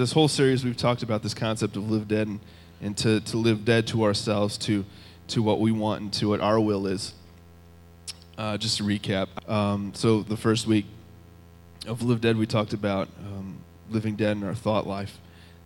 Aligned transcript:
this 0.00 0.12
whole 0.12 0.28
series, 0.28 0.64
we've 0.64 0.78
talked 0.78 1.02
about 1.02 1.22
this 1.22 1.34
concept 1.34 1.76
of 1.76 1.90
live 1.90 2.08
dead 2.08 2.26
and, 2.26 2.40
and 2.80 2.96
to, 2.96 3.20
to 3.20 3.36
live 3.36 3.66
dead 3.66 3.86
to 3.88 4.02
ourselves, 4.02 4.56
to, 4.56 4.82
to 5.28 5.42
what 5.42 5.60
we 5.60 5.70
want, 5.70 6.00
and 6.00 6.12
to 6.14 6.30
what 6.30 6.40
our 6.40 6.58
will 6.58 6.86
is. 6.86 7.12
Uh, 8.38 8.56
just 8.56 8.78
to 8.78 8.82
recap. 8.82 9.28
Um, 9.46 9.92
so, 9.94 10.22
the 10.22 10.38
first 10.38 10.66
week 10.66 10.86
of 11.86 12.00
Live 12.02 12.22
Dead, 12.22 12.38
we 12.38 12.46
talked 12.46 12.72
about 12.72 13.10
um, 13.18 13.58
living 13.90 14.16
dead 14.16 14.38
in 14.38 14.42
our 14.42 14.54
thought 14.54 14.86
life 14.86 15.18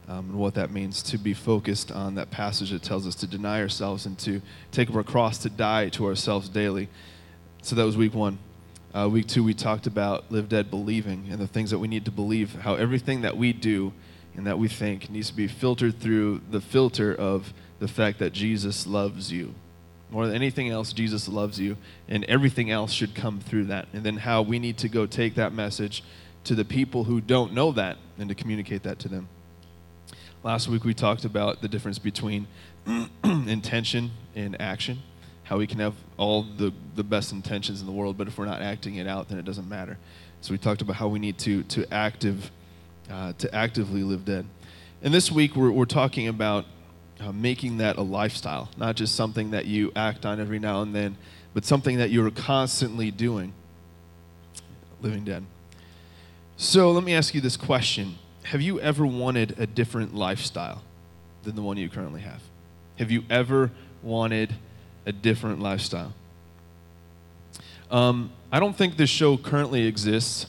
um, 0.09 0.31
and 0.31 0.35
what 0.35 0.55
that 0.55 0.73
means 0.73 1.01
to 1.05 1.17
be 1.17 1.33
focused 1.33 1.93
on 1.93 2.17
that 2.17 2.33
passage 2.33 2.71
that 2.71 2.83
tells 2.83 3.07
us 3.07 3.15
to 3.15 3.29
deny 3.29 3.61
ourselves 3.61 4.05
and 4.05 4.19
to 4.19 4.43
take 4.73 4.91
up 4.91 4.97
our 4.97 5.05
cross 5.05 5.39
to 5.39 5.49
die 5.49 5.89
to 5.91 6.07
ourselves 6.07 6.49
daily. 6.49 6.89
So, 7.63 7.77
that 7.77 7.85
was 7.85 7.97
week 7.97 8.15
one. 8.15 8.39
Uh, 8.93 9.09
week 9.09 9.29
two, 9.29 9.45
we 9.45 9.55
talked 9.55 9.87
about 9.87 10.25
live 10.33 10.49
dead 10.49 10.71
believing 10.71 11.29
and 11.31 11.39
the 11.39 11.47
things 11.47 11.71
that 11.71 11.79
we 11.79 11.87
need 11.87 12.05
to 12.07 12.11
believe, 12.11 12.57
how 12.57 12.75
everything 12.75 13.21
that 13.21 13.37
we 13.37 13.53
do 13.53 13.93
and 14.37 14.47
that 14.47 14.59
we 14.59 14.69
think 14.69 15.11
needs 15.11 15.31
to 15.31 15.37
be 15.37 15.47
filtered 15.47 16.01
through 16.01 16.41
the 16.51 16.61
filter 16.61 17.15
of 17.15 17.53
the 17.79 17.89
fact 17.89 18.19
that 18.19 18.33
Jesus 18.33 18.87
loves 18.87 19.33
you. 19.33 19.55
More 20.11 20.27
than 20.27 20.35
anything 20.37 20.69
else, 20.69 20.93
Jesus 20.93 21.29
loves 21.29 21.59
you, 21.59 21.77
and 22.09 22.25
everything 22.25 22.71
else 22.71 22.93
should 22.93 23.15
come 23.15 23.41
through 23.41 23.65
that. 23.65 23.89
And 23.93 24.05
then 24.05 24.19
how 24.19 24.43
we 24.43 24.59
need 24.59 24.79
to 24.79 24.89
go 24.89 25.07
take 25.07 25.35
that 25.35 25.53
message 25.53 26.05
to 26.45 26.55
the 26.55 26.65
people 26.65 27.05
who 27.05 27.21
don't 27.21 27.53
know 27.53 27.73
that 27.73 27.97
and 28.19 28.29
to 28.29 28.35
communicate 28.35 28.83
that 28.85 28.99
to 29.01 29.09
them. 29.09 29.29
Last 30.43 30.69
week, 30.69 30.85
we 30.85 30.95
talked 30.95 31.25
about 31.25 31.63
the 31.63 31.69
difference 31.69 31.99
between 31.99 32.47
intention 33.25 34.11
and 34.35 34.61
action 34.61 35.03
how 35.45 35.59
we 35.59 35.67
can 35.67 35.79
have 35.79 35.95
all 36.17 36.43
the, 36.43 36.73
the 36.97 37.05
best 37.05 37.31
intentions 37.33 37.81
in 37.81 37.87
the 37.87 37.93
world, 37.93 38.19
but 38.19 38.27
if 38.27 38.37
we're 38.39 38.47
not 38.47 38.63
acting 38.63 38.97
it 38.97 39.07
out, 39.07 39.29
then 39.29 39.39
it 39.39 39.45
doesn't 39.45 39.69
matter. 39.69 39.99
So 40.41 40.53
we 40.53 40.59
talked 40.59 40.83
about 40.83 40.97
how 40.97 41.09
we 41.09 41.19
need 41.19 41.39
to, 41.39 41.63
to, 41.65 41.93
active, 41.93 42.51
uh, 43.11 43.33
to 43.35 43.55
actively 43.55 44.03
live 44.03 44.25
dead. 44.25 44.47
And 45.03 45.13
this 45.13 45.31
week, 45.31 45.57
we're, 45.57 45.71
we're 45.71 45.85
talking 45.85 46.29
about 46.29 46.65
uh, 47.21 47.33
making 47.33 47.79
that 47.79 47.97
a 47.97 48.03
lifestyle, 48.03 48.69
not 48.77 48.97
just 48.97 49.15
something 49.15 49.51
that 49.51 49.67
you 49.67 49.93
act 49.95 50.25
on 50.25 50.41
every 50.41 50.59
now 50.59 50.83
and 50.83 50.95
then, 50.95 51.17
but 51.53 51.65
something 51.65 51.99
that 51.99 52.11
you're 52.11 52.31
constantly 52.31 53.11
doing, 53.11 53.53
living 55.01 55.25
dead. 55.25 55.45
So 56.57 56.91
let 56.91 57.05
me 57.05 57.15
ask 57.15 57.35
you 57.35 57.41
this 57.41 57.57
question 57.57 58.17
Have 58.45 58.61
you 58.61 58.81
ever 58.81 59.07
wanted 59.07 59.59
a 59.59 59.67
different 59.67 60.15
lifestyle 60.15 60.83
than 61.43 61.57
the 61.57 61.63
one 61.63 61.77
you 61.77 61.89
currently 61.89 62.23
have? 62.23 62.41
Have 62.97 63.11
you 63.11 63.25
ever 63.29 63.71
wanted 64.03 64.55
a 65.07 65.13
different 65.13 65.61
lifestyle. 65.61 66.13
Um, 67.91 68.31
I 68.51 68.61
don't 68.61 68.77
think 68.77 68.97
this 68.97 69.11
show 69.11 69.37
currently 69.37 69.87
exists, 69.87 70.47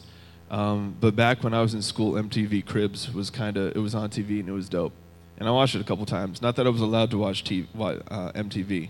um, 0.55 0.95
but 1.01 1.17
back 1.17 1.43
when 1.43 1.53
I 1.53 1.61
was 1.61 1.73
in 1.73 1.81
school, 1.81 2.13
MTV 2.13 2.65
Cribs 2.65 3.13
was 3.13 3.29
kind 3.29 3.57
of 3.57 3.75
it 3.75 3.79
was 3.79 3.93
on 3.93 4.09
TV 4.09 4.39
and 4.39 4.47
it 4.47 4.53
was 4.53 4.69
dope, 4.69 4.93
and 5.37 5.49
I 5.49 5.51
watched 5.51 5.75
it 5.75 5.81
a 5.81 5.83
couple 5.83 6.05
times. 6.05 6.41
Not 6.41 6.55
that 6.55 6.65
I 6.65 6.69
was 6.69 6.79
allowed 6.79 7.11
to 7.11 7.17
watch 7.17 7.43
TV, 7.43 7.67
uh, 7.75 8.31
MTV, 8.31 8.87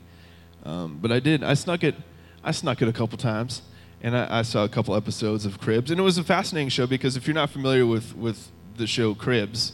um, 0.63 0.99
but 1.02 1.11
I 1.11 1.19
did. 1.19 1.44
I 1.44 1.55
snuck 1.55 1.83
it. 1.83 1.95
I 2.44 2.52
snuck 2.52 2.83
it 2.83 2.88
a 2.88 2.94
couple 2.94 3.17
times, 3.17 3.63
and 4.03 4.16
I, 4.16 4.39
I, 4.39 4.41
saw 4.44 4.63
a 4.63 4.69
couple 4.69 4.95
episodes 4.95 5.44
of 5.44 5.59
Cribs, 5.59 5.89
and 5.89 5.99
it 5.99 6.03
was 6.03 6.19
a 6.19 6.23
fascinating 6.23 6.69
show 6.69 6.85
because 6.85 7.17
if 7.17 7.25
you're 7.25 7.33
not 7.33 7.49
familiar 7.49 7.88
with 7.88 8.16
with 8.16 8.52
the 8.77 8.85
show 8.85 9.16
Cribs, 9.16 9.73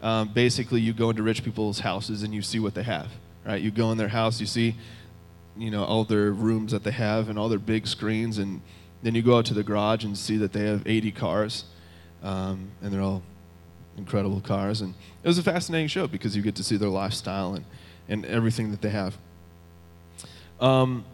um, 0.00 0.28
basically 0.28 0.80
you 0.80 0.94
go 0.94 1.10
into 1.10 1.22
rich 1.22 1.44
people's 1.44 1.80
houses 1.80 2.22
and 2.22 2.32
you 2.32 2.40
see 2.40 2.60
what 2.60 2.74
they 2.74 2.82
have. 2.82 3.08
Right? 3.44 3.60
You 3.60 3.70
go 3.70 3.92
in 3.92 3.98
their 3.98 4.08
house, 4.08 4.40
you 4.40 4.46
see 4.46 4.74
you 5.54 5.70
know 5.70 5.84
all 5.84 6.04
their 6.04 6.30
rooms 6.30 6.72
that 6.72 6.82
they 6.82 6.92
have 6.92 7.28
and 7.28 7.38
all 7.38 7.50
their 7.50 7.58
big 7.58 7.86
screens 7.86 8.38
and 8.38 8.62
then 9.02 9.14
you 9.14 9.22
go 9.22 9.38
out 9.38 9.44
to 9.46 9.54
the 9.54 9.62
garage 9.62 10.04
and 10.04 10.16
see 10.16 10.36
that 10.38 10.52
they 10.52 10.66
have 10.66 10.86
80 10.86 11.12
cars 11.12 11.64
um, 12.22 12.70
and 12.82 12.92
they're 12.92 13.02
all 13.02 13.22
incredible 13.96 14.40
cars. 14.40 14.80
And 14.80 14.94
it 15.22 15.28
was 15.28 15.38
a 15.38 15.42
fascinating 15.42 15.88
show 15.88 16.06
because 16.06 16.36
you 16.36 16.42
get 16.42 16.54
to 16.56 16.64
see 16.64 16.76
their 16.76 16.88
lifestyle 16.88 17.54
and, 17.54 17.64
and 18.08 18.24
everything 18.26 18.70
that 18.70 18.82
they 18.82 18.90
have. 18.90 19.16
Um, 20.60 21.04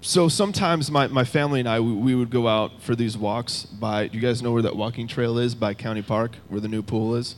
so 0.00 0.28
sometimes 0.28 0.90
my, 0.90 1.08
my 1.08 1.24
family 1.24 1.60
and 1.60 1.68
i 1.68 1.78
we, 1.78 1.92
we, 1.92 2.14
would 2.14 2.30
go 2.30 2.48
out 2.48 2.80
for 2.80 2.94
these 2.94 3.18
walks 3.18 3.64
by 3.64 4.06
do 4.06 4.16
you 4.16 4.22
guys 4.22 4.42
know 4.42 4.52
where 4.52 4.62
that 4.62 4.74
walking 4.74 5.06
trail 5.06 5.36
is 5.36 5.54
by 5.54 5.74
county 5.74 6.00
park 6.00 6.36
where 6.48 6.60
the 6.60 6.68
new 6.68 6.82
pool 6.82 7.14
is? 7.14 7.34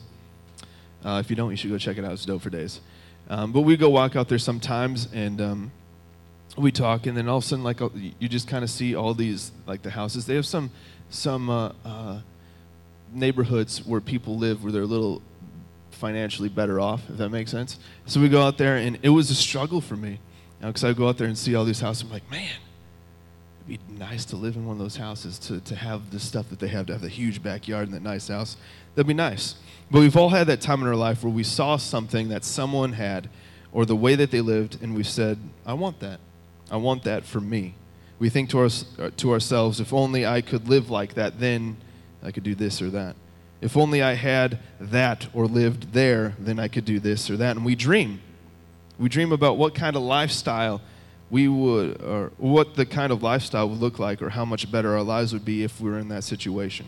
Uh, 1.04 1.20
if 1.24 1.28
you 1.28 1.34
don't 1.34 1.50
you 1.50 1.56
should 1.56 1.70
go 1.70 1.78
check 1.78 1.98
it 1.98 2.04
out. 2.04 2.12
It's 2.12 2.24
dope 2.24 2.42
for 2.42 2.50
days. 2.50 2.80
Um, 3.28 3.50
but 3.50 3.62
we 3.62 3.76
go 3.76 3.88
walk 3.88 4.14
out 4.14 4.28
there 4.28 4.38
sometimes 4.38 5.08
and 5.12 5.40
um, 5.40 5.72
we 6.56 6.70
talk, 6.70 7.06
and 7.06 7.16
then 7.16 7.28
all 7.28 7.38
of 7.38 7.44
a 7.44 7.46
sudden, 7.46 7.64
like 7.64 7.80
uh, 7.80 7.88
you 8.18 8.28
just 8.28 8.48
kind 8.48 8.62
of 8.62 8.70
see 8.70 8.94
all 8.94 9.14
these 9.14 9.52
like 9.66 9.82
the 9.82 9.90
houses. 9.90 10.26
They 10.26 10.34
have 10.34 10.46
some 10.46 10.70
some 11.10 11.48
uh, 11.48 11.72
uh, 11.84 12.20
neighborhoods 13.12 13.84
where 13.86 14.00
people 14.00 14.36
live 14.36 14.62
where 14.62 14.72
they're 14.72 14.82
a 14.82 14.86
little 14.86 15.22
financially 15.90 16.48
better 16.48 16.80
off, 16.80 17.08
if 17.08 17.16
that 17.18 17.30
makes 17.30 17.50
sense. 17.50 17.78
So 18.06 18.20
we 18.20 18.28
go 18.28 18.42
out 18.42 18.58
there, 18.58 18.76
and 18.76 18.98
it 19.02 19.10
was 19.10 19.30
a 19.30 19.34
struggle 19.34 19.80
for 19.80 19.96
me 19.96 20.18
because 20.60 20.84
I 20.84 20.92
go 20.92 21.08
out 21.08 21.18
there 21.18 21.26
and 21.26 21.38
see 21.38 21.54
all 21.54 21.64
these 21.64 21.80
houses. 21.80 22.02
I'm 22.02 22.10
like, 22.10 22.28
man, 22.30 22.48
it'd 23.68 23.88
be 23.88 23.94
nice 23.94 24.24
to 24.26 24.36
live 24.36 24.56
in 24.56 24.66
one 24.66 24.76
of 24.76 24.82
those 24.82 24.96
houses, 24.96 25.38
to, 25.40 25.60
to 25.60 25.74
have 25.74 26.10
the 26.10 26.20
stuff 26.20 26.48
that 26.50 26.58
they 26.58 26.68
have, 26.68 26.86
to 26.86 26.92
have 26.92 27.02
the 27.02 27.08
huge 27.08 27.42
backyard 27.42 27.86
and 27.86 27.94
that 27.94 28.02
nice 28.02 28.28
house. 28.28 28.56
That'd 28.94 29.06
be 29.06 29.14
nice. 29.14 29.56
But 29.90 30.00
we've 30.00 30.16
all 30.16 30.30
had 30.30 30.46
that 30.48 30.60
time 30.60 30.82
in 30.82 30.88
our 30.88 30.96
life 30.96 31.22
where 31.22 31.32
we 31.32 31.44
saw 31.44 31.76
something 31.76 32.28
that 32.28 32.44
someone 32.44 32.92
had 32.92 33.28
or 33.72 33.86
the 33.86 33.96
way 33.96 34.14
that 34.14 34.30
they 34.30 34.40
lived, 34.40 34.82
and 34.82 34.94
we 34.94 35.02
said, 35.02 35.38
I 35.64 35.74
want 35.74 36.00
that. 36.00 36.20
I 36.72 36.76
want 36.76 37.04
that 37.04 37.24
for 37.24 37.40
me. 37.40 37.74
We 38.18 38.30
think 38.30 38.48
to, 38.50 38.60
our, 38.60 38.70
uh, 38.98 39.10
to 39.18 39.32
ourselves, 39.32 39.78
if 39.78 39.92
only 39.92 40.24
I 40.24 40.40
could 40.40 40.68
live 40.68 40.88
like 40.88 41.14
that, 41.14 41.38
then 41.38 41.76
I 42.22 42.30
could 42.30 42.44
do 42.44 42.54
this 42.54 42.80
or 42.80 42.88
that. 42.90 43.14
If 43.60 43.76
only 43.76 44.02
I 44.02 44.14
had 44.14 44.58
that 44.80 45.28
or 45.34 45.46
lived 45.46 45.92
there, 45.92 46.34
then 46.38 46.58
I 46.58 46.68
could 46.68 46.86
do 46.86 46.98
this 46.98 47.28
or 47.28 47.36
that. 47.36 47.56
And 47.56 47.64
we 47.64 47.74
dream. 47.74 48.20
We 48.98 49.10
dream 49.10 49.32
about 49.32 49.58
what 49.58 49.74
kind 49.74 49.96
of 49.96 50.02
lifestyle 50.02 50.80
we 51.30 51.46
would, 51.46 52.00
or 52.02 52.32
what 52.38 52.74
the 52.74 52.86
kind 52.86 53.12
of 53.12 53.22
lifestyle 53.22 53.68
would 53.68 53.78
look 53.78 53.98
like, 53.98 54.22
or 54.22 54.30
how 54.30 54.44
much 54.44 54.70
better 54.70 54.96
our 54.96 55.02
lives 55.02 55.32
would 55.32 55.44
be 55.44 55.62
if 55.62 55.80
we 55.80 55.90
were 55.90 55.98
in 55.98 56.08
that 56.08 56.24
situation. 56.24 56.86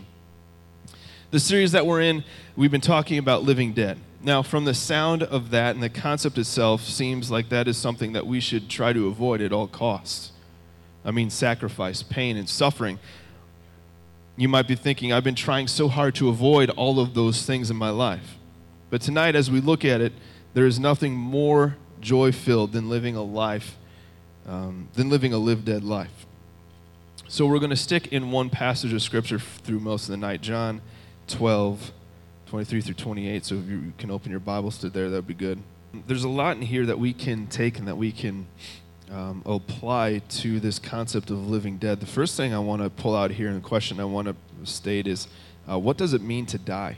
The 1.35 1.41
series 1.41 1.73
that 1.73 1.85
we're 1.85 1.99
in, 1.99 2.23
we've 2.55 2.71
been 2.71 2.79
talking 2.79 3.17
about 3.17 3.43
living 3.43 3.73
dead. 3.73 3.97
Now, 4.23 4.41
from 4.41 4.63
the 4.63 4.73
sound 4.73 5.21
of 5.21 5.49
that 5.49 5.75
and 5.75 5.83
the 5.83 5.89
concept 5.89 6.37
itself, 6.37 6.85
seems 6.85 7.29
like 7.29 7.49
that 7.49 7.67
is 7.67 7.75
something 7.75 8.13
that 8.13 8.25
we 8.25 8.39
should 8.39 8.69
try 8.69 8.93
to 8.93 9.07
avoid 9.07 9.41
at 9.41 9.51
all 9.51 9.67
costs. 9.67 10.31
I 11.03 11.11
mean, 11.11 11.29
sacrifice, 11.29 12.01
pain, 12.03 12.37
and 12.37 12.47
suffering. 12.47 12.99
You 14.37 14.47
might 14.47 14.65
be 14.65 14.75
thinking, 14.75 15.11
I've 15.11 15.25
been 15.25 15.35
trying 15.35 15.67
so 15.67 15.89
hard 15.89 16.15
to 16.15 16.29
avoid 16.29 16.69
all 16.69 17.01
of 17.01 17.15
those 17.15 17.45
things 17.45 17.69
in 17.69 17.75
my 17.75 17.89
life. 17.89 18.37
But 18.89 19.01
tonight, 19.01 19.35
as 19.35 19.51
we 19.51 19.59
look 19.59 19.83
at 19.83 19.99
it, 19.99 20.13
there 20.53 20.65
is 20.65 20.79
nothing 20.79 21.15
more 21.15 21.75
joy 21.99 22.31
filled 22.31 22.71
than 22.71 22.87
living 22.87 23.17
a 23.17 23.23
life 23.23 23.75
um, 24.47 24.87
than 24.93 25.09
living 25.09 25.33
a 25.33 25.37
live 25.37 25.65
dead 25.65 25.83
life. 25.83 26.25
So 27.27 27.45
we're 27.45 27.59
going 27.59 27.71
to 27.71 27.75
stick 27.75 28.07
in 28.13 28.31
one 28.31 28.49
passage 28.49 28.93
of 28.93 29.01
Scripture 29.01 29.39
through 29.39 29.81
most 29.81 30.03
of 30.03 30.11
the 30.11 30.17
night 30.17 30.39
John 30.39 30.79
12, 31.27 31.91
23 32.47 32.81
through 32.81 32.93
28. 32.93 33.45
So 33.45 33.55
if 33.55 33.67
you 33.67 33.93
can 33.97 34.11
open 34.11 34.31
your 34.31 34.39
Bibles 34.39 34.77
to 34.79 34.89
there, 34.89 35.09
that 35.09 35.15
would 35.15 35.27
be 35.27 35.33
good. 35.33 35.59
There's 36.07 36.23
a 36.23 36.29
lot 36.29 36.57
in 36.57 36.63
here 36.63 36.85
that 36.85 36.99
we 36.99 37.13
can 37.13 37.47
take 37.47 37.79
and 37.79 37.87
that 37.87 37.97
we 37.97 38.11
can 38.11 38.47
um, 39.11 39.43
apply 39.45 40.21
to 40.29 40.59
this 40.59 40.79
concept 40.79 41.29
of 41.29 41.47
living 41.47 41.77
dead. 41.77 41.99
The 41.99 42.05
first 42.05 42.35
thing 42.35 42.53
I 42.53 42.59
want 42.59 42.81
to 42.81 42.89
pull 42.89 43.15
out 43.15 43.31
here 43.31 43.47
and 43.47 43.57
the 43.57 43.67
question 43.67 43.99
I 43.99 44.05
want 44.05 44.27
to 44.27 44.35
state 44.65 45.07
is 45.07 45.27
uh, 45.69 45.79
what 45.79 45.97
does 45.97 46.13
it 46.13 46.21
mean 46.21 46.45
to 46.47 46.57
die? 46.57 46.97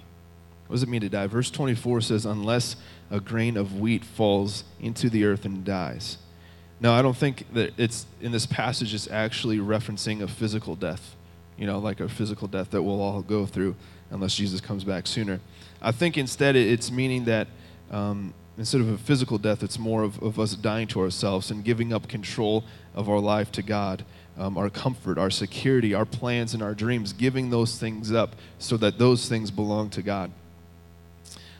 What 0.67 0.75
does 0.75 0.83
it 0.83 0.89
mean 0.89 1.01
to 1.01 1.09
die? 1.09 1.27
Verse 1.27 1.49
24 1.49 2.01
says, 2.01 2.25
Unless 2.25 2.75
a 3.09 3.19
grain 3.19 3.55
of 3.55 3.79
wheat 3.79 4.03
falls 4.03 4.63
into 4.79 5.09
the 5.09 5.25
earth 5.25 5.45
and 5.45 5.63
dies. 5.63 6.17
Now, 6.79 6.93
I 6.93 7.01
don't 7.01 7.17
think 7.17 7.51
that 7.53 7.73
it's 7.77 8.05
in 8.21 8.31
this 8.31 8.45
passage 8.45 8.93
it's 8.93 9.09
actually 9.09 9.57
referencing 9.57 10.21
a 10.21 10.27
physical 10.27 10.75
death, 10.75 11.15
you 11.57 11.65
know, 11.65 11.79
like 11.79 11.99
a 11.99 12.07
physical 12.07 12.47
death 12.47 12.71
that 12.71 12.81
we'll 12.81 13.01
all 13.01 13.21
go 13.21 13.45
through 13.45 13.75
unless 14.11 14.35
Jesus 14.35 14.61
comes 14.61 14.83
back 14.83 15.07
sooner. 15.07 15.39
I 15.81 15.91
think 15.91 16.17
instead 16.17 16.55
it's 16.55 16.91
meaning 16.91 17.25
that 17.25 17.47
um, 17.91 18.33
instead 18.57 18.81
of 18.81 18.89
a 18.89 18.97
physical 18.97 19.37
death, 19.37 19.63
it's 19.63 19.77
more 19.79 20.03
of, 20.03 20.21
of 20.21 20.39
us 20.39 20.55
dying 20.55 20.87
to 20.89 21.01
ourselves 21.01 21.51
and 21.51 21.63
giving 21.63 21.93
up 21.93 22.07
control 22.07 22.63
of 22.95 23.09
our 23.09 23.19
life 23.19 23.51
to 23.53 23.61
God, 23.61 24.03
um, 24.37 24.57
our 24.57 24.69
comfort, 24.69 25.17
our 25.17 25.29
security, 25.29 25.93
our 25.93 26.05
plans, 26.05 26.53
and 26.53 26.63
our 26.63 26.73
dreams, 26.73 27.13
giving 27.13 27.49
those 27.49 27.77
things 27.77 28.11
up 28.11 28.35
so 28.59 28.77
that 28.77 28.97
those 28.97 29.27
things 29.27 29.51
belong 29.51 29.89
to 29.91 30.01
God. 30.01 30.31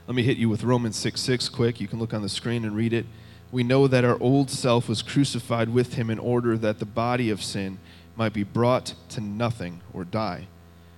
Let 0.06 0.16
me 0.16 0.24
hit 0.24 0.38
you 0.38 0.48
with 0.48 0.64
Romans 0.64 0.96
6 0.96 1.20
6 1.20 1.50
quick. 1.50 1.82
You 1.82 1.88
can 1.88 2.00
look 2.00 2.14
on 2.14 2.22
the 2.22 2.30
screen 2.30 2.64
and 2.64 2.76
read 2.76 2.94
it 2.94 3.06
we 3.52 3.64
know 3.64 3.88
that 3.88 4.04
our 4.04 4.22
old 4.22 4.50
self 4.50 4.90
was 4.90 5.02
crucified 5.02 5.70
with 5.70 5.94
him 5.94 6.10
in 6.10 6.20
order 6.20 6.58
that 6.58 6.80
the 6.80 6.86
body 6.86 7.30
of 7.30 7.42
sin 7.42 7.80
might 8.18 8.34
be 8.34 8.44
brought 8.44 8.94
to 9.10 9.22
nothing 9.22 9.82
or 9.94 10.04
die, 10.04 10.48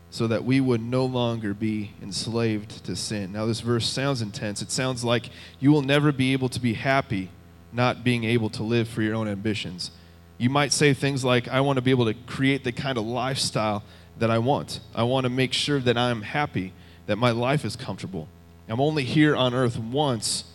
so 0.09 0.25
that 0.27 0.43
we 0.43 0.59
would 0.59 0.81
no 0.81 1.05
longer 1.05 1.53
be 1.53 1.91
enslaved 2.01 2.83
to 2.85 2.95
sin. 2.95 3.31
Now, 3.31 3.45
this 3.45 3.61
verse 3.61 3.85
sounds 3.87 4.21
intense. 4.21 4.61
It 4.61 4.71
sounds 4.71 5.03
like 5.03 5.29
you 5.59 5.71
will 5.71 5.81
never 5.81 6.11
be 6.11 6.33
able 6.33 6.49
to 6.49 6.59
be 6.59 6.73
happy 6.73 7.29
not 7.71 8.03
being 8.03 8.23
able 8.23 8.49
to 8.49 8.63
live 8.63 8.87
for 8.87 9.01
your 9.01 9.15
own 9.15 9.27
ambitions. 9.27 9.91
You 10.37 10.49
might 10.49 10.71
say 10.71 10.93
things 10.93 11.23
like, 11.23 11.47
I 11.47 11.61
want 11.61 11.77
to 11.77 11.81
be 11.81 11.91
able 11.91 12.05
to 12.05 12.13
create 12.13 12.63
the 12.63 12.71
kind 12.71 12.97
of 12.97 13.05
lifestyle 13.05 13.83
that 14.17 14.31
I 14.31 14.39
want. 14.39 14.79
I 14.95 15.03
want 15.03 15.25
to 15.25 15.29
make 15.29 15.53
sure 15.53 15.79
that 15.79 15.97
I'm 15.97 16.21
happy 16.21 16.73
that 17.05 17.17
my 17.17 17.31
life 17.31 17.65
is 17.65 17.75
comfortable. 17.75 18.27
I'm 18.67 18.81
only 18.81 19.03
here 19.03 19.35
on 19.35 19.53
earth 19.53 19.77
once, 19.77 20.45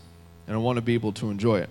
and 0.46 0.56
I 0.56 0.58
want 0.58 0.76
to 0.76 0.82
be 0.82 0.94
able 0.94 1.12
to 1.12 1.30
enjoy 1.30 1.58
it. 1.58 1.68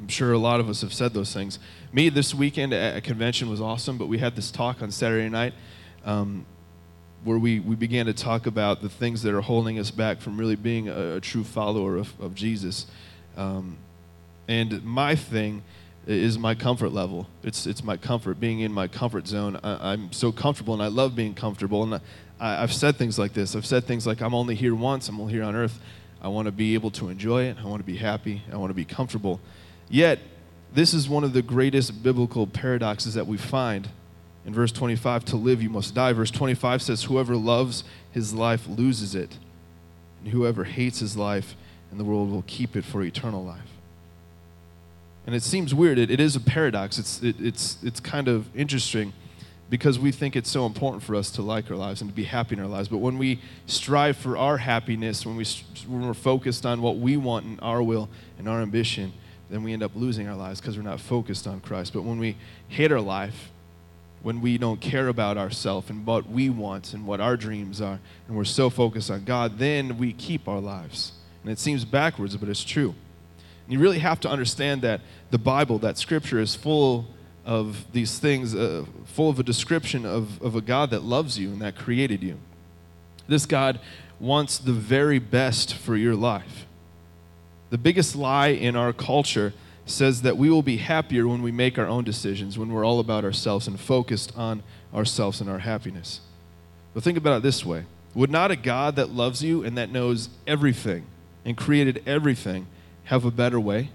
I'm 0.00 0.08
sure 0.08 0.32
a 0.32 0.38
lot 0.38 0.60
of 0.60 0.68
us 0.68 0.80
have 0.80 0.94
said 0.94 1.12
those 1.12 1.32
things. 1.32 1.58
Me, 1.92 2.08
this 2.08 2.34
weekend 2.34 2.72
at 2.72 2.96
a 2.96 3.00
convention 3.02 3.50
was 3.50 3.60
awesome, 3.60 3.98
but 3.98 4.08
we 4.08 4.16
had 4.18 4.34
this 4.34 4.50
talk 4.50 4.80
on 4.80 4.90
Saturday 4.90 5.28
night 5.28 5.52
um, 6.06 6.46
where 7.22 7.38
we, 7.38 7.60
we 7.60 7.76
began 7.76 8.06
to 8.06 8.14
talk 8.14 8.46
about 8.46 8.80
the 8.80 8.88
things 8.88 9.22
that 9.22 9.34
are 9.34 9.42
holding 9.42 9.78
us 9.78 9.90
back 9.90 10.20
from 10.20 10.38
really 10.38 10.56
being 10.56 10.88
a, 10.88 11.16
a 11.16 11.20
true 11.20 11.44
follower 11.44 11.96
of, 11.96 12.18
of 12.18 12.34
Jesus. 12.34 12.86
Um, 13.36 13.76
and 14.48 14.82
my 14.84 15.14
thing 15.14 15.62
is 16.06 16.38
my 16.38 16.54
comfort 16.54 16.90
level. 16.90 17.26
It's, 17.42 17.66
it's 17.66 17.84
my 17.84 17.98
comfort, 17.98 18.40
being 18.40 18.60
in 18.60 18.72
my 18.72 18.88
comfort 18.88 19.26
zone. 19.26 19.60
I, 19.62 19.92
am 19.92 20.12
so 20.12 20.32
comfortable 20.32 20.72
and 20.72 20.82
I 20.82 20.86
love 20.86 21.14
being 21.14 21.34
comfortable. 21.34 21.82
And 21.82 22.00
I, 22.40 22.62
I've 22.62 22.72
said 22.72 22.96
things 22.96 23.18
like 23.18 23.34
this. 23.34 23.54
I've 23.54 23.66
said 23.66 23.84
things 23.84 24.06
like, 24.06 24.22
I'm 24.22 24.34
only 24.34 24.54
here 24.54 24.74
once, 24.74 25.10
I'm 25.10 25.20
only 25.20 25.34
here 25.34 25.42
on 25.42 25.54
earth. 25.54 25.78
I 26.22 26.28
want 26.28 26.46
to 26.46 26.52
be 26.52 26.72
able 26.72 26.90
to 26.92 27.10
enjoy 27.10 27.44
it. 27.44 27.58
I 27.62 27.66
want 27.66 27.80
to 27.80 27.86
be 27.86 27.96
happy. 27.96 28.42
I 28.50 28.56
want 28.56 28.70
to 28.70 28.74
be 28.74 28.84
comfortable. 28.86 29.40
Yet, 29.90 30.20
this 30.72 30.94
is 30.94 31.08
one 31.08 31.24
of 31.24 31.32
the 31.32 31.42
greatest 31.42 32.02
biblical 32.02 32.46
paradoxes 32.46 33.14
that 33.14 33.26
we 33.26 33.36
find. 33.36 33.88
In 34.46 34.54
verse 34.54 34.72
25, 34.72 35.24
to 35.26 35.36
live 35.36 35.62
you 35.62 35.68
must 35.68 35.94
die. 35.94 36.12
Verse 36.12 36.30
25 36.30 36.80
says, 36.80 37.04
Whoever 37.04 37.36
loves 37.36 37.84
his 38.12 38.32
life 38.32 38.66
loses 38.68 39.14
it, 39.14 39.36
and 40.22 40.32
whoever 40.32 40.64
hates 40.64 41.00
his 41.00 41.16
life 41.16 41.56
in 41.90 41.98
the 41.98 42.04
world 42.04 42.30
will 42.30 42.44
keep 42.46 42.76
it 42.76 42.84
for 42.84 43.02
eternal 43.02 43.44
life. 43.44 43.68
And 45.26 45.34
it 45.34 45.42
seems 45.42 45.74
weird. 45.74 45.98
It, 45.98 46.10
it 46.10 46.20
is 46.20 46.36
a 46.36 46.40
paradox. 46.40 46.98
It's, 46.98 47.22
it, 47.22 47.36
it's, 47.40 47.76
it's 47.82 48.00
kind 48.00 48.28
of 48.28 48.48
interesting 48.56 49.12
because 49.68 49.98
we 49.98 50.10
think 50.10 50.34
it's 50.34 50.50
so 50.50 50.66
important 50.66 51.02
for 51.02 51.14
us 51.14 51.30
to 51.32 51.42
like 51.42 51.70
our 51.70 51.76
lives 51.76 52.00
and 52.00 52.10
to 52.10 52.14
be 52.14 52.24
happy 52.24 52.56
in 52.56 52.60
our 52.60 52.66
lives. 52.66 52.88
But 52.88 52.98
when 52.98 53.18
we 53.18 53.40
strive 53.66 54.16
for 54.16 54.36
our 54.36 54.56
happiness, 54.56 55.26
when, 55.26 55.36
we, 55.36 55.44
when 55.86 56.06
we're 56.06 56.14
focused 56.14 56.64
on 56.64 56.80
what 56.80 56.96
we 56.96 57.16
want 57.16 57.46
and 57.46 57.58
our 57.60 57.82
will 57.82 58.08
and 58.38 58.48
our 58.48 58.62
ambition, 58.62 59.12
then 59.50 59.62
we 59.62 59.72
end 59.72 59.82
up 59.82 59.92
losing 59.94 60.28
our 60.28 60.36
lives 60.36 60.60
because 60.60 60.76
we're 60.76 60.84
not 60.84 61.00
focused 61.00 61.46
on 61.46 61.60
Christ. 61.60 61.92
But 61.92 62.02
when 62.02 62.18
we 62.18 62.36
hate 62.68 62.92
our 62.92 63.00
life, 63.00 63.50
when 64.22 64.40
we 64.40 64.58
don't 64.58 64.80
care 64.80 65.08
about 65.08 65.36
ourselves 65.36 65.90
and 65.90 66.06
what 66.06 66.28
we 66.28 66.50
want 66.50 66.94
and 66.94 67.06
what 67.06 67.20
our 67.20 67.36
dreams 67.36 67.80
are, 67.80 67.98
and 68.28 68.36
we're 68.36 68.44
so 68.44 68.70
focused 68.70 69.10
on 69.10 69.24
God, 69.24 69.58
then 69.58 69.98
we 69.98 70.12
keep 70.12 70.46
our 70.46 70.60
lives. 70.60 71.12
And 71.42 71.50
it 71.50 71.58
seems 71.58 71.84
backwards, 71.84 72.36
but 72.36 72.48
it's 72.48 72.64
true. 72.64 72.94
And 73.64 73.72
you 73.72 73.78
really 73.78 73.98
have 73.98 74.20
to 74.20 74.28
understand 74.28 74.82
that 74.82 75.00
the 75.30 75.38
Bible, 75.38 75.78
that 75.78 75.98
Scripture, 75.98 76.38
is 76.38 76.54
full 76.54 77.06
of 77.44 77.90
these 77.92 78.18
things, 78.18 78.54
uh, 78.54 78.84
full 79.06 79.30
of 79.30 79.38
a 79.38 79.42
description 79.42 80.04
of, 80.04 80.40
of 80.42 80.54
a 80.54 80.60
God 80.60 80.90
that 80.90 81.02
loves 81.02 81.38
you 81.38 81.48
and 81.48 81.62
that 81.62 81.76
created 81.76 82.22
you. 82.22 82.36
This 83.26 83.46
God 83.46 83.80
wants 84.18 84.58
the 84.58 84.72
very 84.72 85.18
best 85.18 85.74
for 85.74 85.96
your 85.96 86.14
life. 86.14 86.66
The 87.70 87.78
biggest 87.78 88.16
lie 88.16 88.48
in 88.48 88.74
our 88.74 88.92
culture 88.92 89.52
says 89.86 90.22
that 90.22 90.36
we 90.36 90.50
will 90.50 90.62
be 90.62 90.76
happier 90.78 91.26
when 91.26 91.42
we 91.42 91.52
make 91.52 91.78
our 91.78 91.86
own 91.86 92.04
decisions, 92.04 92.58
when 92.58 92.72
we're 92.72 92.84
all 92.84 93.00
about 93.00 93.24
ourselves 93.24 93.66
and 93.66 93.78
focused 93.78 94.36
on 94.36 94.62
ourselves 94.94 95.40
and 95.40 95.48
our 95.48 95.60
happiness. 95.60 96.20
But 96.94 97.02
think 97.02 97.16
about 97.16 97.38
it 97.38 97.42
this 97.42 97.64
way 97.64 97.84
Would 98.14 98.30
not 98.30 98.50
a 98.50 98.56
God 98.56 98.96
that 98.96 99.10
loves 99.10 99.42
you 99.42 99.64
and 99.64 99.78
that 99.78 99.90
knows 99.90 100.28
everything 100.46 101.06
and 101.44 101.56
created 101.56 102.02
everything 102.06 102.66
have 103.04 103.24
a 103.24 103.30
better 103.30 103.60
way? 103.60 103.90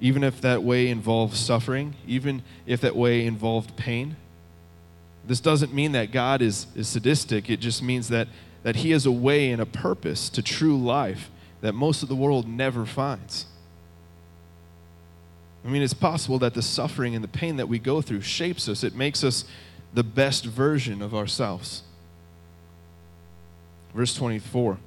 Even 0.00 0.24
if 0.24 0.40
that 0.40 0.64
way 0.64 0.88
involves 0.88 1.38
suffering, 1.38 1.94
even 2.08 2.42
if 2.66 2.80
that 2.80 2.96
way 2.96 3.24
involved 3.24 3.76
pain? 3.76 4.16
This 5.24 5.38
doesn't 5.38 5.72
mean 5.72 5.92
that 5.92 6.10
God 6.10 6.42
is, 6.42 6.66
is 6.74 6.88
sadistic. 6.88 7.48
It 7.48 7.60
just 7.60 7.84
means 7.84 8.08
that, 8.08 8.26
that 8.64 8.76
He 8.76 8.90
has 8.90 9.06
a 9.06 9.12
way 9.12 9.52
and 9.52 9.62
a 9.62 9.66
purpose 9.66 10.28
to 10.30 10.42
true 10.42 10.76
life 10.76 11.30
that 11.62 11.72
most 11.72 12.02
of 12.02 12.08
the 12.10 12.14
world 12.14 12.46
never 12.46 12.84
finds. 12.84 13.46
I 15.64 15.68
mean, 15.68 15.80
it's 15.80 15.94
possible 15.94 16.38
that 16.40 16.54
the 16.54 16.62
suffering 16.62 17.14
and 17.14 17.22
the 17.22 17.28
pain 17.28 17.56
that 17.56 17.68
we 17.68 17.78
go 17.78 18.02
through 18.02 18.22
shapes 18.22 18.68
us, 18.68 18.84
it 18.84 18.94
makes 18.94 19.24
us 19.24 19.44
the 19.94 20.02
best 20.02 20.44
version 20.44 21.00
of 21.00 21.14
ourselves. 21.14 21.82
Verse 23.94 24.14
24 24.14 24.78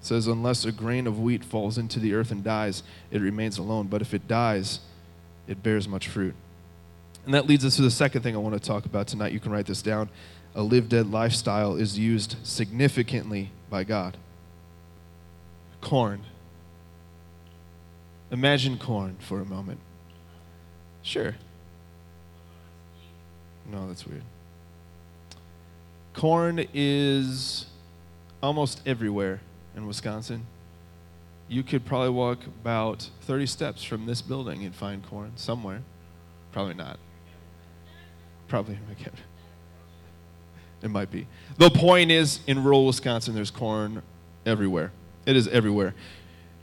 says, 0.00 0.26
Unless 0.26 0.64
a 0.64 0.72
grain 0.72 1.06
of 1.06 1.20
wheat 1.20 1.44
falls 1.44 1.76
into 1.76 2.00
the 2.00 2.14
earth 2.14 2.30
and 2.30 2.42
dies, 2.42 2.82
it 3.10 3.20
remains 3.20 3.58
alone. 3.58 3.88
But 3.88 4.00
if 4.00 4.14
it 4.14 4.26
dies, 4.26 4.80
it 5.46 5.62
bears 5.62 5.86
much 5.86 6.08
fruit. 6.08 6.34
And 7.26 7.34
that 7.34 7.46
leads 7.46 7.64
us 7.64 7.76
to 7.76 7.82
the 7.82 7.90
second 7.90 8.22
thing 8.22 8.34
I 8.34 8.38
want 8.38 8.54
to 8.54 8.60
talk 8.60 8.86
about 8.86 9.08
tonight. 9.08 9.32
You 9.32 9.40
can 9.40 9.52
write 9.52 9.66
this 9.66 9.82
down. 9.82 10.08
A 10.54 10.62
live 10.62 10.88
dead 10.88 11.10
lifestyle 11.10 11.76
is 11.76 11.98
used 11.98 12.36
significantly 12.42 13.50
by 13.68 13.84
God. 13.84 14.16
Corn. 15.88 16.20
Imagine 18.30 18.76
corn 18.76 19.16
for 19.20 19.40
a 19.40 19.46
moment. 19.46 19.80
Sure. 21.00 21.34
No, 23.64 23.88
that's 23.88 24.06
weird. 24.06 24.24
Corn 26.12 26.62
is 26.74 27.64
almost 28.42 28.82
everywhere 28.84 29.40
in 29.74 29.86
Wisconsin. 29.86 30.44
You 31.48 31.62
could 31.62 31.86
probably 31.86 32.10
walk 32.10 32.44
about 32.44 33.08
30 33.22 33.46
steps 33.46 33.82
from 33.82 34.04
this 34.04 34.20
building 34.20 34.66
and 34.66 34.74
find 34.74 35.02
corn 35.02 35.32
somewhere. 35.36 35.80
Probably 36.52 36.74
not. 36.74 36.98
Probably, 38.46 38.78
can't. 38.98 39.14
It 40.82 40.90
might 40.90 41.10
be. 41.10 41.26
The 41.56 41.70
point 41.70 42.10
is, 42.10 42.40
in 42.46 42.62
rural 42.62 42.84
Wisconsin, 42.84 43.34
there's 43.34 43.50
corn 43.50 44.02
everywhere. 44.44 44.92
It 45.28 45.36
is 45.36 45.46
everywhere. 45.48 45.94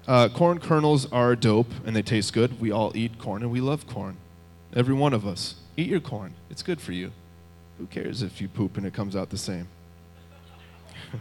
Uh, 0.08 0.28
corn 0.28 0.60
kernels 0.60 1.06
are 1.12 1.36
dope 1.36 1.72
and 1.86 1.96
they 1.96 2.02
taste 2.02 2.34
good. 2.34 2.60
We 2.60 2.72
all 2.72 2.92
eat 2.98 3.20
corn 3.20 3.44
and 3.44 3.52
we 3.52 3.62
love 3.62 3.86
corn. 3.86 4.18
Every 4.76 4.96
one 4.96 5.14
of 5.14 5.28
us. 5.28 5.54
Eat 5.78 5.88
your 5.88 6.00
corn. 6.00 6.34
It's 6.50 6.64
good 6.64 6.82
for 6.82 6.92
you. 6.92 7.12
Who 7.78 7.86
cares 7.86 8.24
if 8.24 8.42
you 8.42 8.48
poop 8.48 8.76
and 8.76 8.84
it 8.88 8.92
comes 8.92 9.16
out 9.16 9.30
the 9.30 9.38
same? 9.38 9.68